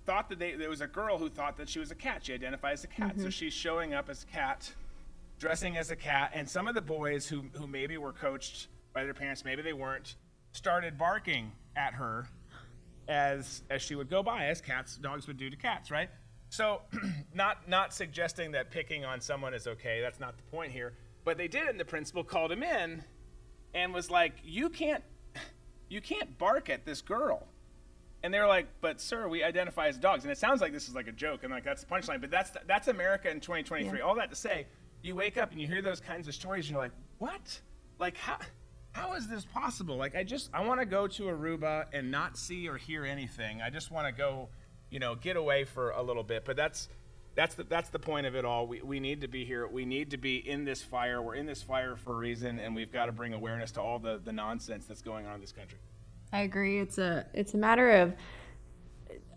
thought 0.06 0.28
that 0.28 0.38
they, 0.38 0.52
there 0.52 0.70
was 0.70 0.80
a 0.80 0.86
girl 0.86 1.18
who 1.18 1.28
thought 1.28 1.56
that 1.56 1.68
she 1.68 1.78
was 1.78 1.90
a 1.90 1.94
cat. 1.94 2.24
She 2.24 2.34
identified 2.34 2.74
as 2.74 2.84
a 2.84 2.88
cat. 2.88 3.12
Mm-hmm. 3.12 3.22
So 3.22 3.30
she's 3.30 3.52
showing 3.52 3.94
up 3.94 4.08
as 4.08 4.22
a 4.22 4.26
cat, 4.26 4.70
dressing 5.38 5.76
as 5.76 5.90
a 5.90 5.96
cat. 5.96 6.32
And 6.34 6.48
some 6.48 6.68
of 6.68 6.74
the 6.74 6.82
boys 6.82 7.26
who, 7.26 7.44
who 7.54 7.66
maybe 7.66 7.96
were 7.96 8.12
coached 8.12 8.68
by 8.92 9.04
their 9.04 9.14
parents, 9.14 9.44
maybe 9.44 9.62
they 9.62 9.72
weren't, 9.72 10.16
started 10.52 10.96
barking 10.98 11.52
at 11.76 11.94
her 11.94 12.28
as 13.08 13.62
as 13.70 13.82
she 13.82 13.94
would 13.94 14.08
go 14.08 14.22
by, 14.22 14.46
as 14.46 14.60
cats, 14.60 14.96
dogs 14.96 15.26
would 15.26 15.36
do 15.36 15.50
to 15.50 15.56
cats, 15.56 15.90
right? 15.90 16.08
So, 16.48 16.82
not 17.34 17.68
not 17.68 17.92
suggesting 17.92 18.52
that 18.52 18.70
picking 18.70 19.04
on 19.04 19.20
someone 19.20 19.54
is 19.54 19.66
okay. 19.66 20.00
That's 20.00 20.20
not 20.20 20.36
the 20.36 20.42
point 20.44 20.72
here. 20.72 20.94
But 21.24 21.38
they 21.38 21.48
did, 21.48 21.68
and 21.68 21.80
the 21.80 21.84
principal 21.84 22.22
called 22.22 22.52
him 22.52 22.62
in, 22.62 23.02
and 23.74 23.92
was 23.92 24.10
like, 24.10 24.34
"You 24.44 24.68
can't, 24.68 25.02
you 25.88 26.00
can't 26.00 26.38
bark 26.38 26.70
at 26.70 26.84
this 26.84 27.00
girl." 27.00 27.46
And 28.24 28.32
they're 28.32 28.48
like, 28.48 28.66
"But 28.80 29.00
sir, 29.00 29.28
we 29.28 29.44
identify 29.44 29.87
as 29.87 29.98
dogs." 29.98 30.24
And 30.24 30.32
it 30.32 30.38
sounds 30.38 30.60
like 30.62 30.72
this 30.72 30.88
is 30.88 30.94
like 30.94 31.08
a 31.08 31.12
joke, 31.12 31.44
and 31.44 31.52
like 31.52 31.62
that's 31.62 31.84
the 31.84 31.87
punchline. 31.87 32.20
But 32.22 32.30
that's 32.30 32.50
that's 32.66 32.88
America 32.88 33.30
in 33.30 33.38
2023. 33.38 33.98
Yeah. 33.98 34.04
All 34.04 34.14
that 34.14 34.30
to 34.30 34.37
say, 34.37 34.66
you 35.02 35.14
wake 35.14 35.37
up 35.37 35.52
and 35.52 35.60
you 35.60 35.68
hear 35.68 35.82
those 35.82 36.00
kinds 36.00 36.26
of 36.26 36.34
stories, 36.34 36.64
and 36.64 36.72
you're 36.72 36.82
like, 36.82 36.92
"What? 37.18 37.60
Like 37.98 38.16
how?" 38.16 38.38
How 38.92 39.14
is 39.14 39.26
this 39.26 39.44
possible? 39.44 39.96
Like, 39.96 40.14
I 40.14 40.22
just, 40.22 40.50
I 40.54 40.64
want 40.64 40.78
to 40.78 40.87
go 40.87 41.08
to 41.08 41.24
Aruba 41.24 41.87
and 41.92 42.12
not 42.12 42.38
see 42.38 42.68
or 42.68 42.76
hear 42.76 43.04
anything. 43.04 43.60
I 43.60 43.68
just 43.68 43.90
want 43.90 44.06
to 44.06 44.12
go, 44.12 44.50
you 44.88 45.00
know, 45.00 45.16
get 45.16 45.37
away 45.37 45.64
for 45.64 45.90
a 45.90 46.00
little 46.00 46.22
bit. 46.22 46.44
But 46.44 46.54
that's, 46.54 46.88
that's 47.34 47.56
the, 47.56 47.64
that's 47.64 47.88
the 47.88 47.98
point 47.98 48.24
of 48.28 48.37
it 48.37 48.44
all. 48.44 48.68
We, 48.68 48.82
we 48.82 49.00
need 49.00 49.22
to 49.22 49.26
be 49.26 49.44
here. 49.44 49.66
We 49.66 49.84
need 49.84 50.12
to 50.12 50.16
be 50.16 50.37
in 50.37 50.64
this 50.64 50.80
fire. 50.80 51.20
We're 51.20 51.34
in 51.34 51.44
this 51.44 51.60
fire 51.60 51.96
for 51.96 52.12
a 52.12 52.16
reason, 52.16 52.60
and 52.60 52.72
we've 52.72 52.92
got 52.92 53.06
to 53.06 53.12
bring 53.12 53.34
awareness 53.34 53.72
to 53.72 53.80
all 53.80 53.98
the, 53.98 54.20
the 54.24 54.32
nonsense 54.32 54.87
that's 54.87 55.02
going 55.02 55.26
on 55.26 55.34
in 55.34 55.40
this 55.40 55.50
country. 55.50 55.78
I 56.34 56.40
agree. 56.40 56.80
It's 56.80 56.98
a 56.98 57.24
it's 57.32 57.54
a 57.54 57.56
matter 57.56 57.90
of 57.92 58.12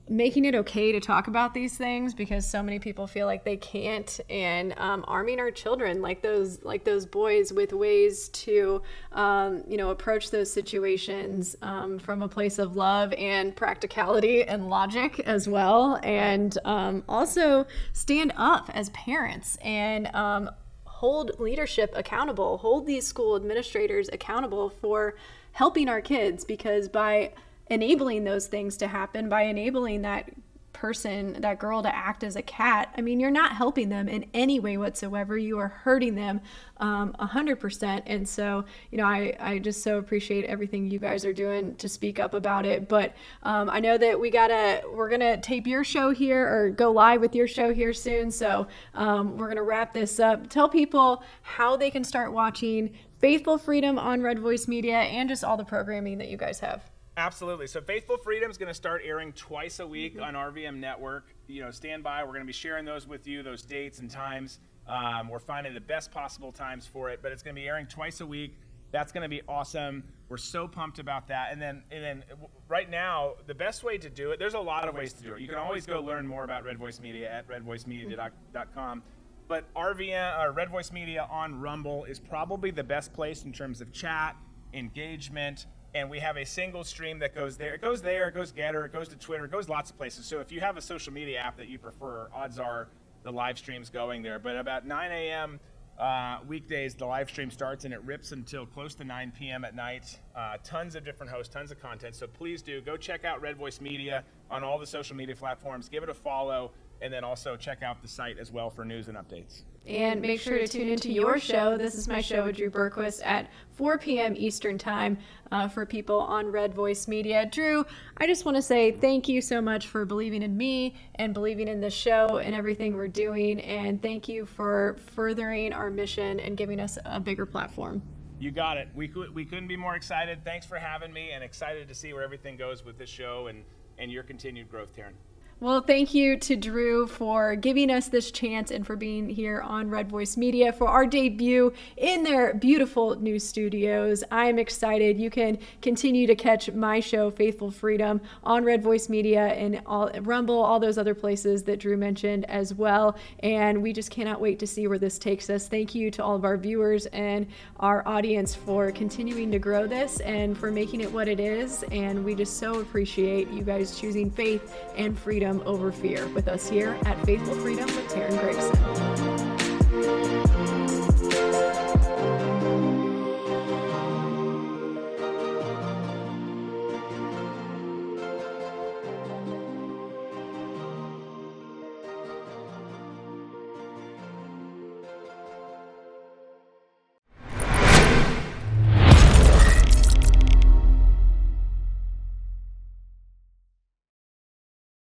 making 0.10 0.46
it 0.46 0.56
okay 0.56 0.92
to 0.94 1.00
talk 1.00 1.28
about 1.28 1.54
these 1.54 1.78
things 1.78 2.16
because 2.16 2.50
so 2.50 2.64
many 2.64 2.80
people 2.80 3.06
feel 3.06 3.28
like 3.28 3.44
they 3.44 3.58
can't 3.58 4.20
and 4.32 4.74
um, 4.78 5.06
arming 5.08 5.40
our 5.40 5.52
children 5.52 6.02
like 6.02 6.24
those 6.24 6.64
like 6.64 6.86
those 6.86 7.06
boys 7.06 7.54
with 7.54 7.72
ways 7.72 8.30
to 8.30 8.82
um, 9.12 9.64
you 9.68 9.78
know 9.78 9.92
approach 9.92 10.32
those 10.32 10.52
situations 10.52 11.56
um, 11.62 12.00
from 12.00 12.24
a 12.24 12.28
place 12.28 12.58
of 12.58 12.76
love 12.76 13.14
and 13.14 13.56
practicality 13.56 14.44
and 14.44 14.68
logic 14.68 15.20
as 15.20 15.48
well 15.48 16.00
and 16.02 16.58
um, 16.66 17.04
also 17.08 17.68
stand 17.94 18.34
up 18.38 18.72
as 18.74 18.90
parents 18.92 19.58
and 19.58 20.08
um, 20.16 20.50
hold 20.86 21.38
leadership 21.40 21.94
accountable 21.96 22.58
hold 22.58 22.88
these 22.88 23.06
school 23.06 23.36
administrators 23.36 24.10
accountable 24.14 24.70
for 24.70 25.16
helping 25.58 25.90
our 25.90 26.02
kids 26.02 26.46
because 26.46 26.88
by 26.88 27.34
enabling 27.72 28.24
those 28.24 28.46
things 28.46 28.78
to 28.78 28.88
happen, 28.88 29.28
by 29.28 29.42
enabling 29.42 30.04
that 30.04 30.30
person, 30.72 31.36
that 31.42 31.58
girl 31.58 31.82
to 31.82 31.96
act 31.96 32.24
as 32.24 32.36
a 32.36 32.44
cat, 32.44 32.94
I 32.96 33.02
mean, 33.02 33.20
you're 33.20 33.32
not 33.32 33.54
helping 33.54 33.90
them 33.90 34.08
in 34.08 34.28
any 34.36 34.60
way 34.60 34.78
whatsoever. 34.78 35.36
You 35.36 35.58
are 35.58 35.70
hurting 35.70 36.14
them 36.14 36.42
um, 36.80 37.16
100%. 37.20 38.04
And 38.06 38.30
so, 38.30 38.66
you 38.92 39.00
know, 39.00 39.06
I, 39.06 39.36
I 39.40 39.58
just 39.58 39.82
so 39.82 39.98
appreciate 39.98 40.46
everything 40.46 40.92
you 40.92 41.00
guys 41.00 41.26
are 41.26 41.34
doing 41.34 41.76
to 41.78 41.90
speak 41.90 42.20
up 42.20 42.36
about 42.36 42.68
it. 42.68 42.88
But 42.88 43.16
um, 43.42 43.68
I 43.68 43.80
know 43.80 43.98
that 43.98 44.20
we 44.20 44.30
gotta, 44.30 44.84
we're 44.94 45.10
gonna 45.10 45.42
tape 45.42 45.66
your 45.66 45.84
show 45.84 46.12
here 46.12 46.48
or 46.48 46.70
go 46.70 46.92
live 46.92 47.20
with 47.20 47.34
your 47.34 47.48
show 47.48 47.74
here 47.74 47.94
soon. 47.94 48.30
So 48.30 48.68
um, 48.94 49.38
we're 49.38 49.48
gonna 49.48 49.64
wrap 49.64 49.92
this 49.92 50.20
up. 50.20 50.52
Tell 50.52 50.70
people 50.70 51.24
how 51.42 51.76
they 51.76 51.90
can 51.90 52.04
start 52.04 52.32
watching 52.32 52.94
Faithful 53.20 53.58
Freedom 53.58 53.98
on 53.98 54.22
Red 54.22 54.40
Voice 54.40 54.68
Media 54.68 54.98
and 54.98 55.28
just 55.28 55.44
all 55.44 55.58
the 55.58 55.64
programming 55.64 56.20
that 56.20 56.30
you 56.30 56.38
guys 56.38 56.60
have. 56.60 56.84
Absolutely. 57.18 57.66
So 57.66 57.82
Faithful 57.82 58.18
Freedom 58.18 58.52
is 58.52 58.58
going 58.58 58.68
to 58.68 58.76
start 58.76 59.02
airing 59.04 59.34
twice 59.34 59.80
a 59.80 59.88
week 59.88 60.22
on 60.22 60.36
RVM 60.36 60.76
Network. 60.78 61.34
You 61.48 61.64
know, 61.64 61.72
stand 61.72 62.04
by. 62.04 62.24
We're 62.24 62.30
going 62.30 62.42
to 62.42 62.46
be 62.46 62.54
sharing 62.54 62.86
those 62.86 63.08
with 63.08 63.26
you, 63.26 63.42
those 63.42 63.64
dates 63.64 64.00
and 64.00 64.10
times. 64.10 64.60
Um, 64.88 65.30
we're 65.30 65.40
finding 65.40 65.74
the 65.74 65.82
best 65.82 66.12
possible 66.12 66.52
times 66.52 66.86
for 66.86 67.10
it, 67.10 67.20
but 67.24 67.32
it's 67.32 67.42
going 67.42 67.56
to 67.56 67.62
be 67.62 67.68
airing 67.68 67.88
twice 67.88 68.22
a 68.22 68.26
week. 68.26 68.56
That's 68.92 69.12
going 69.12 69.24
to 69.24 69.30
be 69.30 69.42
awesome. 69.48 70.04
We're 70.30 70.38
so 70.38 70.68
pumped 70.68 71.00
about 71.00 71.28
that. 71.30 71.52
And 71.52 71.60
then, 71.60 71.82
and 71.92 72.04
then, 72.04 72.24
right 72.70 72.90
now, 72.90 73.34
the 73.48 73.56
best 73.56 73.84
way 73.84 73.98
to 73.98 74.10
do 74.10 74.32
it. 74.32 74.40
There's 74.40 74.54
a 74.54 74.60
lot 74.60 74.88
of 74.88 74.94
ways 74.94 75.12
to 75.14 75.24
do 75.24 75.34
it. 75.34 75.42
You 75.42 75.48
can 75.48 75.58
always 75.58 75.88
go 75.88 76.00
learn 76.02 76.28
more 76.28 76.44
about 76.44 76.64
Red 76.64 76.78
Voice 76.78 77.02
Media 77.02 77.30
at 77.30 77.48
redvoicemedia.com. 77.50 79.04
But 79.48 79.74
RVM, 79.74 80.44
or 80.44 80.52
Red 80.52 80.70
Voice 80.70 80.92
Media 80.92 81.28
on 81.32 81.60
Rumble 81.60 82.04
is 82.04 82.20
probably 82.20 82.72
the 82.72 82.84
best 82.84 83.14
place 83.14 83.44
in 83.44 83.54
terms 83.54 83.80
of 83.80 83.92
chat, 83.94 84.36
engagement, 84.74 85.68
and 85.96 86.10
we 86.10 86.20
have 86.20 86.38
a 86.38 86.46
single 86.46 86.84
stream 86.84 87.20
that 87.20 87.34
goes 87.34 87.58
there. 87.58 87.74
It 87.74 87.82
goes 87.82 88.02
there, 88.02 88.28
it 88.28 88.36
goes 88.36 88.52
Gettr, 88.52 88.86
it 88.86 88.94
goes 88.94 89.08
to 89.10 89.16
Twitter, 89.16 89.46
it 89.46 89.52
goes 89.52 89.70
lots 89.70 89.90
of 89.90 89.98
places. 89.98 90.26
So 90.26 90.40
if 90.40 90.52
you 90.52 90.60
have 90.60 90.78
a 90.78 90.82
social 90.82 91.14
media 91.14 91.40
app 91.40 91.58
that 91.58 91.70
you 91.70 91.80
prefer, 91.80 92.30
odds 92.34 92.60
are 92.60 92.90
the 93.24 93.32
live 93.32 93.58
stream's 93.58 93.90
going 93.90 94.22
there. 94.22 94.38
But 94.38 94.58
about 94.58 94.86
9 94.86 95.12
a.m. 95.12 95.60
Uh, 95.98 96.40
weekdays, 96.48 96.94
the 96.94 97.06
live 97.06 97.30
stream 97.30 97.50
starts 97.50 97.86
and 97.86 97.94
it 97.94 98.02
rips 98.04 98.32
until 98.32 98.66
close 98.66 98.94
to 98.96 99.04
9 99.04 99.34
p.m. 99.38 99.66
at 99.66 99.76
night. 99.76 100.20
Uh, 100.36 100.58
tons 100.64 100.96
of 100.96 101.04
different 101.04 101.32
hosts, 101.32 101.52
tons 101.52 101.72
of 101.72 101.82
content. 101.82 102.16
So 102.16 102.28
please 102.28 102.62
do 102.62 102.82
go 102.82 102.98
check 102.98 103.26
out 103.26 103.42
Red 103.42 103.58
Voice 103.58 103.82
Media 103.82 104.24
on 104.52 104.64
all 104.64 104.78
the 104.78 104.86
social 104.86 105.16
media 105.16 105.36
platforms. 105.36 105.90
Give 105.90 106.04
it 106.04 106.10
a 106.10 106.14
follow 106.14 106.72
and 107.02 107.14
then 107.14 107.24
also 107.24 107.56
check 107.56 107.84
out 107.84 108.02
the 108.02 108.08
site 108.08 108.38
as 108.38 108.52
well 108.52 108.70
for 108.70 108.86
news 108.86 109.08
and 109.08 109.18
updates. 109.18 109.62
And 109.86 110.22
make 110.22 110.42
sure 110.42 110.58
to 110.58 110.68
tune 110.68 110.90
into 110.90 111.10
your 111.10 111.40
show. 111.40 111.78
This 111.78 111.96
is 111.96 112.10
my 112.10 112.20
show 112.20 112.46
with 112.46 112.58
Drew 112.58 112.70
Berquist 112.70 113.26
at 113.26 113.50
4 113.76 113.98
p.m. 113.98 114.34
Eastern 114.36 114.78
Time 114.78 115.18
uh, 115.52 115.70
for 115.70 115.86
people 115.86 116.20
on 116.20 116.48
Red 116.48 116.74
Voice 116.74 117.08
Media. 117.08 117.46
Drew, 117.46 117.86
I 118.18 118.28
just 118.28 118.44
want 118.44 118.58
to 118.58 118.62
say 118.62 118.92
thank 118.92 119.30
you 119.30 119.42
so 119.42 119.62
much 119.62 119.88
for 119.88 120.04
believing 120.04 120.44
in 120.44 120.58
me 120.58 120.96
and 121.16 121.34
believing 121.34 121.70
in 121.70 121.80
the 121.80 121.90
show 121.90 122.40
and 122.40 122.54
everything 122.54 122.98
we're 122.98 123.08
doing. 123.08 123.62
And 123.62 124.02
thank 124.02 124.28
you 124.28 124.46
for 124.46 124.98
furthering 125.16 125.72
our 125.72 125.90
mission 125.90 126.42
and 126.42 126.58
giving 126.58 126.82
us 126.82 126.98
a 127.06 127.20
bigger 127.20 127.46
platform. 127.46 128.02
You 128.40 128.52
got 128.52 128.78
it. 128.78 128.90
We, 128.94 129.08
could, 129.08 129.34
we 129.34 129.46
couldn't 129.46 129.68
be 129.68 129.78
more 129.78 129.96
excited. 129.96 130.44
Thanks 130.44 130.66
for 130.66 130.78
having 130.78 131.14
me 131.14 131.32
and 131.32 131.44
excited 131.44 131.88
to 131.88 131.96
see 131.96 132.12
where 132.12 132.24
everything 132.24 132.58
goes 132.58 132.84
with 132.84 132.98
this 132.98 133.10
show 133.10 133.48
and, 133.48 133.64
and 133.98 134.12
your 134.12 134.24
continued 134.24 134.70
growth, 134.70 134.94
Teryn. 134.96 135.14
Well, 135.60 135.82
thank 135.82 136.14
you 136.14 136.38
to 136.38 136.56
Drew 136.56 137.08
for 137.08 137.56
giving 137.56 137.90
us 137.90 138.10
this 138.10 138.30
chance 138.30 138.70
and 138.70 138.86
for 138.86 138.96
being 138.96 139.28
here 139.28 139.60
on 139.62 139.90
Red 139.90 140.08
Voice 140.08 140.38
Media 140.38 140.72
for 140.72 140.88
our 140.88 141.08
debut 141.08 141.74
in 141.98 142.22
their 142.22 142.54
beautiful 142.54 143.20
new 143.20 143.40
studios. 143.40 144.24
I'm 144.30 144.60
excited. 144.60 145.20
You 145.20 145.32
can 145.32 145.58
continue 145.82 146.28
to 146.28 146.36
catch 146.36 146.70
my 146.74 147.00
show, 147.00 147.32
Faithful 147.32 147.72
Freedom, 147.72 148.22
on 148.44 148.66
Red 148.66 148.84
Voice 148.84 149.10
Media 149.10 149.48
and 149.48 149.82
all, 149.88 150.12
Rumble, 150.22 150.62
all 150.62 150.80
those 150.80 151.00
other 151.00 151.16
places 151.16 151.64
that 151.64 151.80
Drew 151.80 151.98
mentioned 151.98 152.48
as 152.52 152.76
well. 152.76 153.18
And 153.40 153.82
we 153.82 153.94
just 153.94 154.12
cannot 154.12 154.40
wait 154.40 154.60
to 154.60 154.68
see 154.68 154.86
where 154.86 155.00
this 155.00 155.18
takes 155.18 155.50
us. 155.50 155.68
Thank 155.68 155.96
you 155.96 156.12
to 156.12 156.24
all 156.24 156.36
of 156.36 156.46
our 156.46 156.58
viewers 156.58 157.08
and 157.08 157.48
our 157.80 158.08
audience 158.08 158.54
for 158.54 158.92
continuing 158.92 159.52
to 159.54 159.58
grow 159.58 159.88
this 159.88 160.20
and 160.20 160.56
for 160.56 160.70
making 160.70 161.02
it 161.02 161.12
what 161.12 161.28
it 161.28 161.40
is. 161.40 161.84
And 161.92 162.24
we 162.24 162.36
just 162.36 162.60
so 162.60 162.80
appreciate 162.80 163.50
you 163.50 163.64
guys 163.64 164.00
choosing 164.00 164.30
faith 164.30 164.76
and 164.96 165.18
freedom 165.18 165.47
freedom 165.48 165.66
over 165.66 165.94
fear 165.94 166.28
with 166.30 166.50
us 166.50 166.68
here 166.68 166.98
at 167.06 167.18
Faithful 167.26 167.56
Freedom 167.56 167.86
with 167.86 168.10
Teryn 168.10 168.38
Gregson. 168.42 168.97